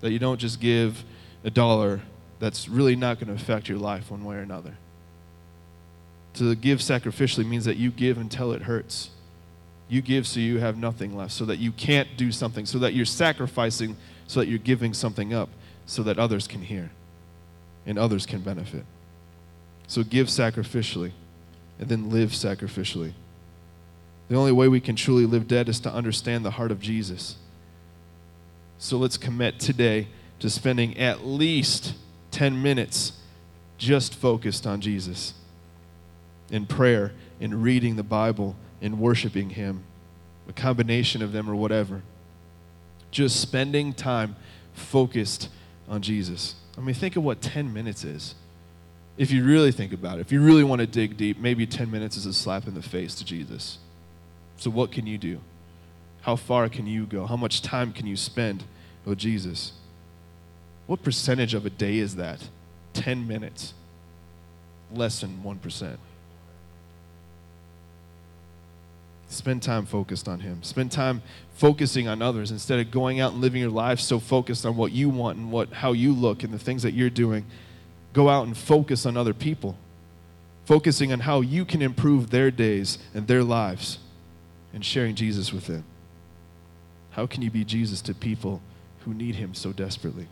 that 0.00 0.10
you 0.10 0.18
don't 0.18 0.38
just 0.38 0.58
give 0.58 1.04
a 1.44 1.50
dollar 1.50 2.00
that's 2.38 2.66
really 2.66 2.96
not 2.96 3.20
going 3.20 3.28
to 3.28 3.34
affect 3.34 3.68
your 3.68 3.76
life 3.76 4.10
one 4.10 4.24
way 4.24 4.36
or 4.36 4.40
another. 4.40 4.72
To 6.38 6.54
give 6.54 6.78
sacrificially 6.78 7.44
means 7.44 7.64
that 7.64 7.78
you 7.78 7.90
give 7.90 8.16
until 8.16 8.52
it 8.52 8.62
hurts. 8.62 9.10
You 9.88 10.00
give 10.00 10.24
so 10.24 10.38
you 10.38 10.58
have 10.58 10.78
nothing 10.78 11.16
left, 11.16 11.32
so 11.32 11.44
that 11.46 11.58
you 11.58 11.72
can't 11.72 12.16
do 12.16 12.30
something, 12.30 12.64
so 12.64 12.78
that 12.78 12.94
you're 12.94 13.06
sacrificing, 13.06 13.96
so 14.28 14.38
that 14.38 14.48
you're 14.48 14.60
giving 14.60 14.94
something 14.94 15.34
up, 15.34 15.48
so 15.84 16.04
that 16.04 16.16
others 16.16 16.46
can 16.46 16.62
hear 16.62 16.90
and 17.86 17.98
others 17.98 18.24
can 18.24 18.40
benefit. 18.40 18.84
So 19.88 20.04
give 20.04 20.28
sacrificially 20.28 21.10
and 21.80 21.88
then 21.88 22.08
live 22.08 22.30
sacrificially. 22.30 23.14
The 24.28 24.36
only 24.36 24.52
way 24.52 24.68
we 24.68 24.80
can 24.80 24.94
truly 24.94 25.26
live 25.26 25.48
dead 25.48 25.68
is 25.68 25.80
to 25.80 25.92
understand 25.92 26.44
the 26.44 26.52
heart 26.52 26.70
of 26.70 26.78
Jesus. 26.78 27.34
So 28.78 28.96
let's 28.96 29.16
commit 29.16 29.58
today 29.58 30.06
to 30.38 30.48
spending 30.48 30.96
at 30.98 31.26
least 31.26 31.94
10 32.30 32.62
minutes 32.62 33.14
just 33.76 34.14
focused 34.14 34.68
on 34.68 34.80
Jesus 34.80 35.34
in 36.50 36.66
prayer, 36.66 37.12
in 37.40 37.60
reading 37.60 37.96
the 37.96 38.02
Bible, 38.02 38.56
in 38.80 38.98
worshiping 38.98 39.50
Him, 39.50 39.82
a 40.48 40.52
combination 40.52 41.22
of 41.22 41.32
them 41.32 41.48
or 41.48 41.54
whatever. 41.54 42.02
Just 43.10 43.40
spending 43.40 43.92
time 43.92 44.36
focused 44.74 45.48
on 45.88 46.02
Jesus. 46.02 46.54
I 46.76 46.80
mean, 46.80 46.94
think 46.94 47.16
of 47.16 47.24
what 47.24 47.40
10 47.40 47.72
minutes 47.72 48.04
is. 48.04 48.34
If 49.16 49.32
you 49.32 49.44
really 49.44 49.72
think 49.72 49.92
about 49.92 50.18
it, 50.18 50.20
if 50.20 50.32
you 50.32 50.40
really 50.40 50.62
want 50.62 50.80
to 50.80 50.86
dig 50.86 51.16
deep, 51.16 51.38
maybe 51.38 51.66
10 51.66 51.90
minutes 51.90 52.16
is 52.16 52.26
a 52.26 52.32
slap 52.32 52.68
in 52.68 52.74
the 52.74 52.82
face 52.82 53.16
to 53.16 53.24
Jesus. 53.24 53.78
So, 54.58 54.70
what 54.70 54.92
can 54.92 55.06
you 55.06 55.18
do? 55.18 55.40
How 56.22 56.36
far 56.36 56.68
can 56.68 56.86
you 56.86 57.04
go? 57.04 57.26
How 57.26 57.36
much 57.36 57.62
time 57.62 57.92
can 57.92 58.06
you 58.06 58.16
spend 58.16 58.64
with 59.04 59.18
Jesus? 59.18 59.72
What 60.86 61.02
percentage 61.02 61.54
of 61.54 61.66
a 61.66 61.70
day 61.70 61.98
is 61.98 62.16
that? 62.16 62.48
10 62.94 63.26
minutes. 63.26 63.74
Less 64.92 65.20
than 65.20 65.42
1%. 65.44 65.96
Spend 69.28 69.62
time 69.62 69.84
focused 69.84 70.26
on 70.26 70.40
Him. 70.40 70.62
Spend 70.62 70.90
time 70.90 71.22
focusing 71.54 72.08
on 72.08 72.22
others 72.22 72.50
instead 72.50 72.80
of 72.80 72.90
going 72.90 73.20
out 73.20 73.32
and 73.32 73.42
living 73.42 73.60
your 73.60 73.70
life 73.70 74.00
so 74.00 74.18
focused 74.18 74.64
on 74.64 74.76
what 74.76 74.90
you 74.92 75.10
want 75.10 75.36
and 75.36 75.52
what, 75.52 75.70
how 75.70 75.92
you 75.92 76.12
look 76.12 76.42
and 76.42 76.52
the 76.52 76.58
things 76.58 76.82
that 76.82 76.94
you're 76.94 77.10
doing. 77.10 77.44
Go 78.14 78.30
out 78.30 78.46
and 78.46 78.56
focus 78.56 79.04
on 79.04 79.16
other 79.16 79.34
people, 79.34 79.76
focusing 80.64 81.12
on 81.12 81.20
how 81.20 81.42
you 81.42 81.66
can 81.66 81.82
improve 81.82 82.30
their 82.30 82.50
days 82.50 82.98
and 83.12 83.26
their 83.26 83.44
lives 83.44 83.98
and 84.72 84.82
sharing 84.84 85.14
Jesus 85.14 85.52
with 85.52 85.66
them. 85.66 85.84
How 87.10 87.26
can 87.26 87.42
you 87.42 87.50
be 87.50 87.64
Jesus 87.64 88.00
to 88.02 88.14
people 88.14 88.62
who 89.00 89.12
need 89.12 89.34
Him 89.34 89.52
so 89.52 89.72
desperately? 89.72 90.28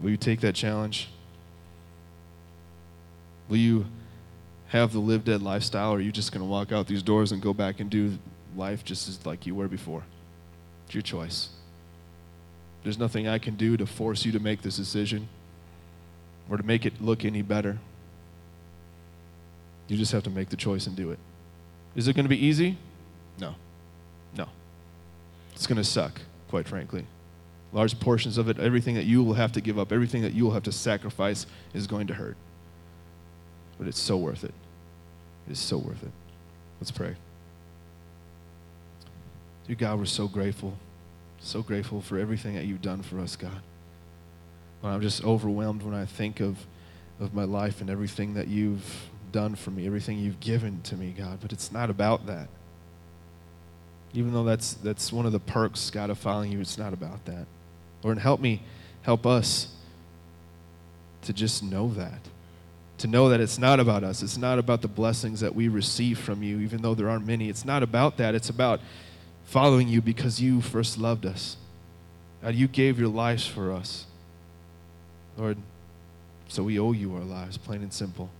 Will 0.00 0.10
you 0.10 0.16
take 0.16 0.40
that 0.40 0.54
challenge? 0.54 1.10
Will 3.48 3.58
you 3.58 3.84
have 4.74 4.92
the 4.92 4.98
live 4.98 5.24
dead 5.24 5.40
lifestyle, 5.40 5.92
or 5.92 5.98
are 5.98 6.00
you 6.00 6.10
just 6.10 6.32
going 6.32 6.40
to 6.40 6.50
walk 6.50 6.72
out 6.72 6.88
these 6.88 7.02
doors 7.02 7.30
and 7.30 7.40
go 7.40 7.54
back 7.54 7.78
and 7.78 7.88
do 7.88 8.18
life 8.56 8.84
just 8.84 9.08
as 9.08 9.24
like 9.24 9.46
you 9.46 9.54
were 9.54 9.68
before? 9.68 10.02
It's 10.86 10.94
your 10.94 11.02
choice. 11.02 11.50
There's 12.82 12.98
nothing 12.98 13.28
I 13.28 13.38
can 13.38 13.54
do 13.54 13.76
to 13.76 13.86
force 13.86 14.24
you 14.24 14.32
to 14.32 14.40
make 14.40 14.62
this 14.62 14.76
decision 14.76 15.28
or 16.50 16.56
to 16.56 16.64
make 16.64 16.84
it 16.84 17.00
look 17.00 17.24
any 17.24 17.40
better. 17.40 17.78
You 19.86 19.96
just 19.96 20.10
have 20.10 20.24
to 20.24 20.30
make 20.30 20.48
the 20.48 20.56
choice 20.56 20.88
and 20.88 20.96
do 20.96 21.12
it. 21.12 21.20
Is 21.94 22.08
it 22.08 22.16
going 22.16 22.24
to 22.24 22.28
be 22.28 22.44
easy? 22.44 22.76
No. 23.38 23.54
No. 24.36 24.48
It's 25.54 25.68
going 25.68 25.76
to 25.76 25.84
suck, 25.84 26.20
quite 26.48 26.66
frankly. 26.66 27.06
Large 27.72 28.00
portions 28.00 28.38
of 28.38 28.48
it, 28.48 28.58
everything 28.58 28.96
that 28.96 29.04
you 29.04 29.22
will 29.22 29.34
have 29.34 29.52
to 29.52 29.60
give 29.60 29.78
up, 29.78 29.92
everything 29.92 30.22
that 30.22 30.32
you 30.32 30.44
will 30.44 30.52
have 30.52 30.64
to 30.64 30.72
sacrifice 30.72 31.46
is 31.72 31.86
going 31.86 32.08
to 32.08 32.14
hurt. 32.14 32.36
But 33.78 33.86
it's 33.86 34.00
so 34.00 34.16
worth 34.16 34.42
it. 34.42 34.52
It 35.46 35.52
is 35.52 35.58
so 35.58 35.78
worth 35.78 36.02
it. 36.02 36.12
Let's 36.80 36.90
pray. 36.90 37.16
Dear 39.66 39.76
God, 39.76 39.98
we're 39.98 40.04
so 40.04 40.28
grateful. 40.28 40.74
So 41.40 41.62
grateful 41.62 42.00
for 42.00 42.18
everything 42.18 42.54
that 42.54 42.64
you've 42.64 42.82
done 42.82 43.02
for 43.02 43.20
us, 43.20 43.36
God. 43.36 43.60
I'm 44.82 45.00
just 45.00 45.24
overwhelmed 45.24 45.82
when 45.82 45.94
I 45.94 46.04
think 46.04 46.40
of, 46.40 46.66
of 47.18 47.32
my 47.32 47.44
life 47.44 47.80
and 47.80 47.88
everything 47.88 48.34
that 48.34 48.48
you've 48.48 49.08
done 49.32 49.54
for 49.54 49.70
me, 49.70 49.86
everything 49.86 50.18
you've 50.18 50.40
given 50.40 50.82
to 50.82 50.96
me, 50.96 51.14
God. 51.16 51.38
But 51.40 51.52
it's 51.52 51.72
not 51.72 51.88
about 51.88 52.26
that. 52.26 52.48
Even 54.12 54.32
though 54.32 54.44
that's, 54.44 54.74
that's 54.74 55.12
one 55.12 55.26
of 55.26 55.32
the 55.32 55.40
perks, 55.40 55.90
God, 55.90 56.10
of 56.10 56.18
following 56.18 56.52
you, 56.52 56.60
it's 56.60 56.78
not 56.78 56.92
about 56.92 57.24
that. 57.24 57.46
Lord, 58.02 58.18
help 58.18 58.40
me, 58.40 58.62
help 59.02 59.26
us 59.26 59.68
to 61.22 61.32
just 61.32 61.62
know 61.62 61.88
that 61.94 62.20
to 62.98 63.06
know 63.06 63.28
that 63.28 63.40
it's 63.40 63.58
not 63.58 63.80
about 63.80 64.04
us. 64.04 64.22
It's 64.22 64.36
not 64.36 64.58
about 64.58 64.82
the 64.82 64.88
blessings 64.88 65.40
that 65.40 65.54
we 65.54 65.68
receive 65.68 66.18
from 66.18 66.42
you, 66.42 66.60
even 66.60 66.82
though 66.82 66.94
there 66.94 67.08
are 67.08 67.18
many. 67.18 67.48
It's 67.48 67.64
not 67.64 67.82
about 67.82 68.16
that. 68.18 68.34
It's 68.34 68.48
about 68.48 68.80
following 69.44 69.88
you 69.88 70.00
because 70.00 70.40
you 70.40 70.60
first 70.60 70.98
loved 70.98 71.26
us. 71.26 71.56
God, 72.42 72.54
you 72.54 72.68
gave 72.68 72.98
your 72.98 73.08
lives 73.08 73.46
for 73.46 73.72
us. 73.72 74.06
Lord, 75.36 75.58
so 76.48 76.62
we 76.62 76.78
owe 76.78 76.92
you 76.92 77.14
our 77.14 77.22
lives, 77.22 77.56
plain 77.56 77.82
and 77.82 77.92
simple. 77.92 78.30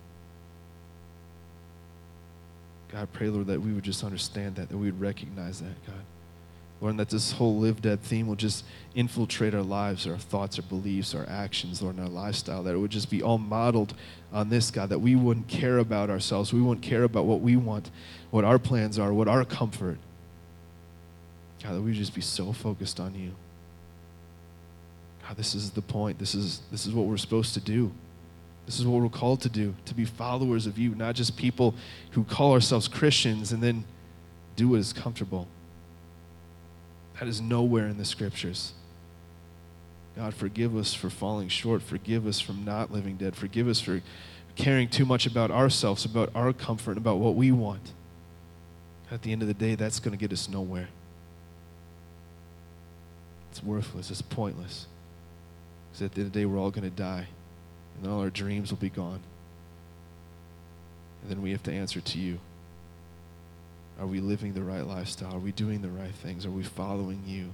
God, 2.91 3.01
I 3.01 3.05
pray, 3.05 3.27
Lord, 3.27 3.47
that 3.47 3.61
we 3.61 3.73
would 3.73 3.83
just 3.83 4.03
understand 4.03 4.55
that, 4.55 4.69
that 4.69 4.77
we 4.77 4.85
would 4.85 5.01
recognize 5.01 5.59
that, 5.59 5.85
God. 5.85 6.03
Lord, 6.85 6.93
and 6.93 6.99
that 6.99 7.09
this 7.09 7.31
whole 7.31 7.57
live 7.57 7.81
dead 7.81 8.01
theme 8.01 8.27
will 8.27 8.35
just 8.35 8.63
infiltrate 8.93 9.55
our 9.55 9.63
lives, 9.63 10.05
our 10.05 10.19
thoughts, 10.19 10.59
our 10.59 10.65
beliefs, 10.65 11.15
our 11.15 11.25
actions, 11.27 11.81
Lord, 11.81 11.95
and 11.95 12.05
our 12.05 12.11
lifestyle. 12.11 12.61
That 12.61 12.75
it 12.75 12.77
would 12.77 12.91
just 12.91 13.09
be 13.09 13.23
all 13.23 13.39
modeled 13.39 13.95
on 14.31 14.49
this, 14.49 14.69
God, 14.69 14.89
that 14.89 14.99
we 14.99 15.15
wouldn't 15.15 15.47
care 15.47 15.79
about 15.79 16.11
ourselves. 16.11 16.53
We 16.53 16.61
wouldn't 16.61 16.85
care 16.85 17.01
about 17.01 17.25
what 17.25 17.41
we 17.41 17.55
want, 17.55 17.89
what 18.29 18.43
our 18.43 18.59
plans 18.59 18.99
are, 18.99 19.11
what 19.11 19.27
our 19.27 19.43
comfort. 19.43 19.97
God, 21.63 21.73
that 21.73 21.81
we 21.81 21.93
just 21.93 22.13
be 22.13 22.21
so 22.21 22.53
focused 22.53 22.99
on 22.99 23.15
you. 23.15 23.31
God, 25.27 25.37
this 25.37 25.55
is 25.55 25.71
the 25.71 25.81
point. 25.81 26.19
This 26.19 26.35
is, 26.35 26.61
this 26.69 26.85
is 26.85 26.93
what 26.93 27.07
we're 27.07 27.17
supposed 27.17 27.55
to 27.55 27.59
do. 27.59 27.91
This 28.67 28.79
is 28.79 28.85
what 28.85 29.01
we're 29.01 29.09
called 29.09 29.41
to 29.41 29.49
do, 29.49 29.73
to 29.85 29.95
be 29.95 30.05
followers 30.05 30.67
of 30.67 30.77
you, 30.77 30.93
not 30.93 31.15
just 31.15 31.35
people 31.35 31.73
who 32.11 32.23
call 32.23 32.53
ourselves 32.53 32.87
Christians 32.87 33.51
and 33.51 33.63
then 33.63 33.85
do 34.55 34.69
what 34.69 34.79
is 34.79 34.93
comfortable. 34.93 35.47
That 37.19 37.27
is 37.27 37.41
nowhere 37.41 37.87
in 37.87 37.97
the 37.97 38.05
scriptures. 38.05 38.73
God, 40.15 40.33
forgive 40.33 40.75
us 40.75 40.93
for 40.93 41.09
falling 41.09 41.49
short. 41.49 41.81
Forgive 41.81 42.25
us 42.25 42.39
from 42.39 42.63
not 42.63 42.91
living 42.91 43.17
dead. 43.17 43.35
Forgive 43.35 43.67
us 43.67 43.79
for 43.81 44.01
caring 44.55 44.87
too 44.87 45.05
much 45.05 45.25
about 45.25 45.51
ourselves, 45.51 46.05
about 46.05 46.29
our 46.33 46.53
comfort, 46.53 46.97
about 46.97 47.17
what 47.17 47.35
we 47.35 47.51
want. 47.51 47.91
At 49.11 49.21
the 49.21 49.31
end 49.31 49.41
of 49.41 49.47
the 49.47 49.53
day, 49.53 49.75
that's 49.75 49.99
going 49.99 50.11
to 50.11 50.17
get 50.17 50.31
us 50.31 50.49
nowhere. 50.49 50.87
It's 53.51 53.63
worthless. 53.63 54.09
It's 54.09 54.21
pointless. 54.21 54.87
Because 55.91 56.05
at 56.05 56.11
the 56.13 56.21
end 56.21 56.27
of 56.27 56.33
the 56.33 56.39
day, 56.39 56.45
we're 56.45 56.57
all 56.57 56.71
going 56.71 56.89
to 56.89 56.95
die, 56.95 57.27
and 57.97 58.11
all 58.11 58.21
our 58.21 58.29
dreams 58.29 58.71
will 58.71 58.77
be 58.77 58.89
gone. 58.89 59.19
And 61.21 61.31
then 61.31 61.41
we 61.41 61.51
have 61.51 61.63
to 61.63 61.73
answer 61.73 62.01
to 62.01 62.19
you. 62.19 62.39
Are 63.99 64.05
we 64.05 64.19
living 64.19 64.53
the 64.53 64.61
right 64.61 64.85
lifestyle? 64.85 65.35
Are 65.35 65.39
we 65.39 65.51
doing 65.51 65.81
the 65.81 65.89
right 65.89 66.13
things? 66.13 66.45
Are 66.45 66.51
we 66.51 66.63
following 66.63 67.23
you? 67.25 67.45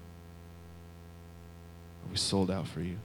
Are 2.06 2.12
we 2.12 2.18
sold 2.18 2.50
out 2.50 2.68
for 2.68 2.82
you? 2.82 2.98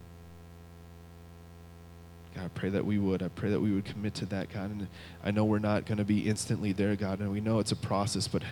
God, 2.34 2.44
I 2.44 2.48
pray 2.48 2.70
that 2.70 2.84
we 2.84 2.98
would. 2.98 3.22
I 3.22 3.28
pray 3.28 3.50
that 3.50 3.60
we 3.60 3.72
would 3.72 3.84
commit 3.84 4.14
to 4.14 4.26
that, 4.26 4.52
God. 4.52 4.70
And 4.70 4.88
I 5.22 5.30
know 5.30 5.44
we're 5.44 5.58
not 5.58 5.84
going 5.84 5.98
to 5.98 6.04
be 6.04 6.28
instantly 6.28 6.72
there, 6.72 6.96
God, 6.96 7.20
and 7.20 7.30
we 7.30 7.40
know 7.40 7.58
it's 7.58 7.72
a 7.72 7.76
process, 7.76 8.26
but 8.26 8.42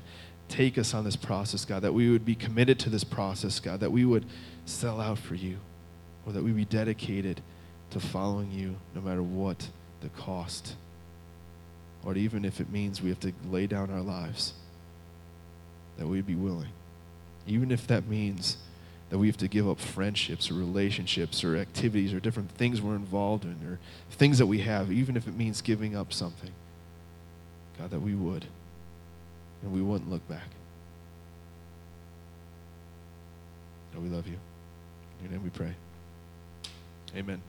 take 0.49 0.77
us 0.77 0.93
on 0.93 1.05
this 1.05 1.17
process, 1.17 1.65
God, 1.65 1.83
that 1.83 1.95
we 1.95 2.11
would 2.11 2.27
be 2.27 2.35
committed 2.35 2.79
to 2.81 2.91
this 2.91 3.05
process, 3.05 3.61
God, 3.61 3.81
that 3.81 3.93
we 3.93 4.05
would 4.05 4.27
sell 4.67 5.01
out 5.01 5.19
for 5.19 5.35
you, 5.35 5.57
or 6.27 6.33
that 6.33 6.43
we 6.43 6.53
be 6.53 6.67
dedicated 6.67 7.41
to 7.91 8.01
following 8.01 8.51
you 8.51 8.77
no 8.95 9.01
matter 9.01 9.23
what 9.23 9.69
the 10.03 10.11
cost, 10.11 10.77
or 12.05 12.15
even 12.17 12.45
if 12.45 12.61
it 12.61 12.71
means 12.71 13.01
we 13.01 13.09
have 13.09 13.21
to 13.21 13.33
lay 13.51 13.67
down 13.67 13.91
our 13.91 14.03
lives 14.03 14.53
that 15.99 16.07
we'd 16.07 16.27
be 16.27 16.35
willing. 16.35 16.71
Even 17.47 17.71
if 17.71 17.87
that 17.87 18.07
means 18.07 18.57
that 19.11 19.19
we 19.19 19.27
have 19.27 19.37
to 19.37 19.49
give 19.49 19.69
up 19.69 19.79
friendships 19.79 20.51
or 20.51 20.55
relationships 20.55 21.45
or 21.45 21.57
activities 21.57 22.13
or 22.13 22.21
different 22.21 22.51
things 22.51 22.81
we're 22.81 22.97
involved 22.97 23.45
in 23.45 23.57
or 23.67 23.79
things 24.11 24.39
that 24.39 24.47
we 24.47 24.61
have, 24.61 24.91
even 24.91 25.17
if 25.17 25.29
it 25.29 25.37
means 25.37 25.61
giving 25.61 25.95
up 25.95 26.13
something. 26.13 26.51
God, 27.79 27.91
that 27.91 28.01
we 28.01 28.15
would. 28.15 28.47
And 29.63 29.73
we 29.73 29.83
wouldn't 29.83 30.11
look 30.11 30.27
back. 30.29 30.49
God, 33.93 34.03
we 34.03 34.09
love 34.09 34.27
you. 34.27 34.39
In 35.19 35.31
your 35.31 35.33
name 35.33 35.45
we 35.45 35.51
pray. 35.51 35.75
Amen. 37.17 37.41